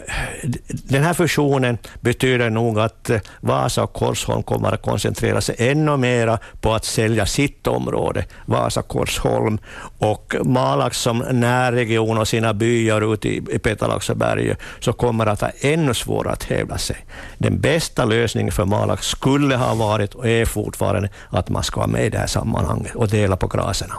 den 0.67 1.03
här 1.03 1.13
fusionen 1.13 1.77
betyder 1.99 2.49
nog 2.49 2.79
att 2.79 3.09
eh, 3.09 3.19
Vasa 3.39 3.83
och 3.83 3.93
Korsholm 3.93 4.43
kommer 4.43 4.71
att 4.71 4.81
koncentrera 4.81 5.41
sig 5.41 5.55
ännu 5.59 5.97
mer 5.97 6.37
på 6.61 6.73
att 6.73 6.85
sälja 6.85 7.25
sitt 7.25 7.67
område, 7.67 8.25
Vasa-Korsholm, 8.45 9.57
och 9.97 10.35
Malax 10.43 10.97
som 10.97 11.17
närregion 11.17 12.17
och 12.17 12.27
sina 12.27 12.53
byar 12.53 13.13
ute 13.13 13.29
i 13.29 13.41
Petalaxaberget, 13.41 14.57
så 14.79 14.93
kommer 14.93 15.25
att 15.25 15.41
ha 15.41 15.49
ännu 15.61 15.93
svårare 15.93 16.33
att 16.33 16.43
hävda 16.43 16.77
sig. 16.77 17.05
Den 17.37 17.59
bästa 17.59 18.05
lösningen 18.05 18.51
för 18.51 18.65
Malax 18.65 19.07
skulle 19.07 19.55
ha 19.55 19.75
varit 19.75 20.13
och 20.13 20.27
är 20.27 20.45
fortfarande 20.45 21.09
att 21.29 21.49
man 21.49 21.63
ska 21.63 21.79
vara 21.79 21.87
med 21.87 22.05
i 22.05 22.09
det 22.09 22.17
här 22.17 22.27
sammanhanget 22.27 22.95
och 22.95 23.07
dela 23.07 23.37
på 23.37 23.47
graserna. 23.47 23.95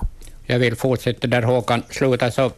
Jag 0.46 0.58
vill 0.58 0.76
fortsätta 0.76 1.26
där 1.26 1.42
Håkan 1.42 1.82
slutade, 1.90 2.32
så 2.32 2.50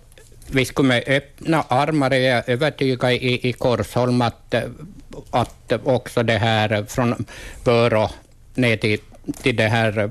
vi 0.50 0.64
skulle 0.64 0.88
med 0.88 1.04
öppna 1.06 1.62
armar, 1.68 2.10
är 2.10 2.34
jag 2.34 2.48
övertygad 2.48 3.12
i, 3.12 3.48
i 3.48 3.52
Korsholm, 3.52 4.22
att, 4.22 4.54
att 5.30 5.72
också 5.84 6.22
det 6.22 6.38
här 6.38 6.84
från 6.88 7.24
Börå 7.64 8.10
ner 8.54 8.76
till, 8.76 9.00
till 9.42 9.56
det 9.56 9.68
här 9.68 10.10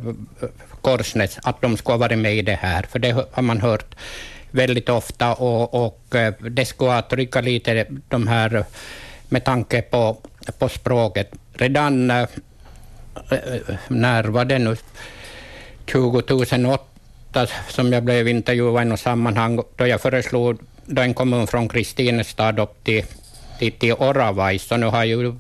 Korsnäs, 0.82 1.40
att 1.44 1.62
de 1.62 1.78
skulle 1.78 1.94
ha 1.94 2.00
varit 2.00 2.18
med 2.18 2.36
i 2.36 2.42
det 2.42 2.60
här, 2.62 2.84
för 2.84 3.00
det 3.00 3.12
har 3.32 3.44
man 3.44 3.62
hört 3.62 3.96
väldigt 4.52 4.90
ofta 4.90 5.34
och, 5.34 5.86
och 5.86 6.16
eh, 6.16 6.34
det 6.34 6.66
skulle 6.66 6.92
ha 6.92 7.02
tryckt 7.02 7.44
lite 7.44 7.88
de 8.10 8.28
här 8.28 8.66
med 9.30 9.44
tanke 9.44 9.82
på, 9.82 10.18
på 10.60 10.70
språket. 10.70 11.32
Redan 11.54 12.12
eh, 12.12 12.28
eh, 13.32 13.76
när 13.88 14.24
var 14.24 14.46
det 14.46 14.60
nu, 14.60 14.76
2008 15.92 16.93
som 17.70 17.94
jag 17.94 18.04
blev 18.04 18.28
intervjuad 18.28 18.82
i 18.82 18.86
något 18.86 19.00
sammanhang 19.00 19.62
då 19.76 19.88
jag 19.88 20.02
föreslog 20.02 20.60
då 20.86 21.02
en 21.02 21.14
kommun 21.14 21.48
från 21.48 21.70
Kristinestad 21.70 22.60
upp 22.60 22.84
till, 22.84 23.06
till, 23.60 23.72
till 23.72 23.94
Oravais. 23.94 24.64
så 24.64 24.78
nu 24.78 24.86
har 24.86 25.04
ju 25.04 25.34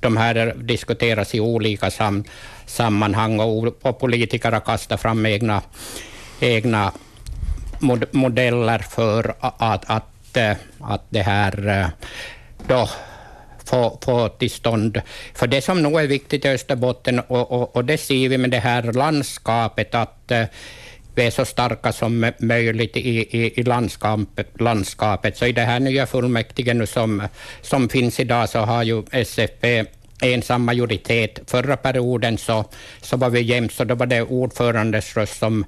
de 0.00 0.16
här 0.16 0.54
diskuterats 0.56 1.34
i 1.34 1.40
olika 1.40 1.90
sam, 1.90 2.24
sammanhang 2.66 3.40
och, 3.40 3.86
och 3.86 3.98
politiker 3.98 4.52
har 4.52 4.60
kastat 4.60 5.00
fram 5.00 5.26
egna, 5.26 5.62
egna 6.40 6.92
mod, 7.78 8.04
modeller 8.10 8.78
för 8.78 9.34
att, 9.40 9.84
att, 9.90 10.36
eh, 10.36 10.56
att 10.80 11.02
det 11.08 11.22
här 11.22 11.68
eh, 11.68 11.86
då 12.68 12.88
få, 13.64 13.98
få 14.04 14.28
till 14.28 14.50
stånd. 14.50 15.02
För 15.34 15.46
det 15.46 15.62
som 15.62 15.82
nog 15.82 16.00
är 16.00 16.06
viktigt 16.06 16.44
i 16.44 16.48
Österbotten, 16.48 17.20
och, 17.20 17.52
och, 17.52 17.76
och 17.76 17.84
det 17.84 17.98
ser 17.98 18.28
vi 18.28 18.38
med 18.38 18.50
det 18.50 18.58
här 18.58 18.82
landskapet, 18.92 19.94
att 19.94 20.30
eh, 20.30 20.44
vi 21.16 21.26
är 21.26 21.30
så 21.30 21.44
starka 21.44 21.92
som 21.92 22.32
möjligt 22.38 22.96
i, 22.96 23.00
i, 23.18 23.60
i 23.60 23.62
landskapet, 23.62 24.60
landskapet. 24.60 25.36
Så 25.36 25.46
i 25.46 25.52
det 25.52 25.60
här 25.60 25.80
nya 25.80 26.06
fullmäktige 26.06 26.74
nu 26.74 26.86
som, 26.86 27.22
som 27.62 27.88
finns 27.88 28.20
idag 28.20 28.48
så 28.48 28.58
har 28.58 28.82
ju 28.82 29.02
SFP 29.10 29.84
ensam 30.20 30.64
majoritet. 30.64 31.38
Förra 31.46 31.76
perioden 31.76 32.38
så, 32.38 32.64
så 33.00 33.16
var 33.16 33.30
vi 33.30 33.40
jämnt, 33.40 33.72
så 33.72 33.84
då 33.84 33.94
var 33.94 34.06
det 34.06 34.22
ordförandes 34.22 35.16
röst 35.16 35.38
som, 35.38 35.64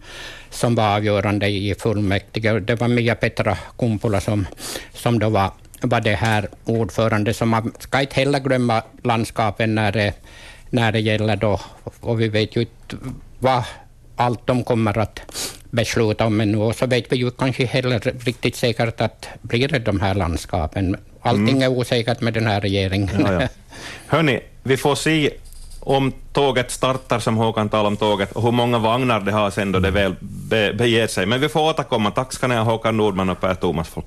som 0.51 0.74
var 0.74 0.96
avgörande 0.96 1.49
i 1.49 1.74
fullmäktige. 1.74 2.61
Det 2.61 2.74
var 2.74 2.88
Mia 2.88 3.14
Petra 3.14 3.57
Kumpula 3.78 4.20
som, 4.20 4.46
som 4.92 5.18
då 5.18 5.28
var, 5.28 5.51
var 5.80 6.01
det 6.01 6.14
här 6.14 6.49
ordförande. 6.64 7.34
Så 7.34 7.46
man 7.46 7.72
ska 7.78 8.01
inte 8.01 8.14
heller 8.14 8.40
glömma 8.40 8.82
landskapen 9.03 9.74
när 9.74 9.92
det, 9.92 10.14
när 10.70 10.92
det 10.92 11.01
gäller 11.01 11.36
då, 11.36 11.61
och 12.01 12.20
vi 12.20 12.28
vet 12.28 12.57
ju 12.57 12.61
inte 12.61 12.96
vad 13.38 13.62
allt 14.19 14.47
de 14.47 14.64
kommer 14.64 14.99
att 14.99 15.21
besluta 15.71 16.27
om 16.27 16.41
ännu. 16.41 16.59
Och 16.59 16.75
så 16.75 16.87
vet 16.87 17.12
vi 17.12 17.16
ju 17.16 17.31
kanske 17.31 17.66
heller 17.66 18.14
riktigt 18.25 18.57
säkert 18.57 19.01
att 19.01 19.29
blir 19.43 19.69
det 19.69 19.79
de 19.79 20.01
här 20.01 20.14
landskapen. 20.14 20.97
Allting 21.23 21.49
mm. 21.49 21.62
är 21.62 21.69
osäkert 21.69 22.21
med 22.21 22.35
den 22.35 22.47
här 22.47 22.61
regeringen. 22.61 23.11
Ja, 23.19 23.43
ja. 23.43 23.49
Hörni, 24.07 24.41
vi 24.62 24.77
får 24.77 24.95
se 24.95 25.31
om 25.81 26.12
tåget 26.33 26.71
startar, 26.71 27.19
som 27.19 27.37
Håkan 27.37 27.69
talade 27.69 27.89
om 27.89 27.97
tåget, 27.97 28.33
och 28.33 28.43
hur 28.43 28.53
många 28.53 28.79
vagnar 28.79 29.21
det 29.21 29.33
har 29.33 29.51
sen 29.51 29.73
då 29.73 29.79
det 29.79 29.91
väl 29.91 30.14
be, 30.21 30.73
beger 30.73 31.07
sig. 31.07 31.27
Men 31.27 31.41
vi 31.41 31.49
får 31.49 31.61
återkomma. 31.61 32.11
Tack 32.11 32.33
ska 32.33 32.47
ni 32.47 32.55
ha, 32.55 32.62
Håkan 32.62 32.97
Nordman 32.97 33.31
och 33.31 33.41
Per 33.41 33.55
Thomas 33.55 33.89
Folk. 33.89 34.07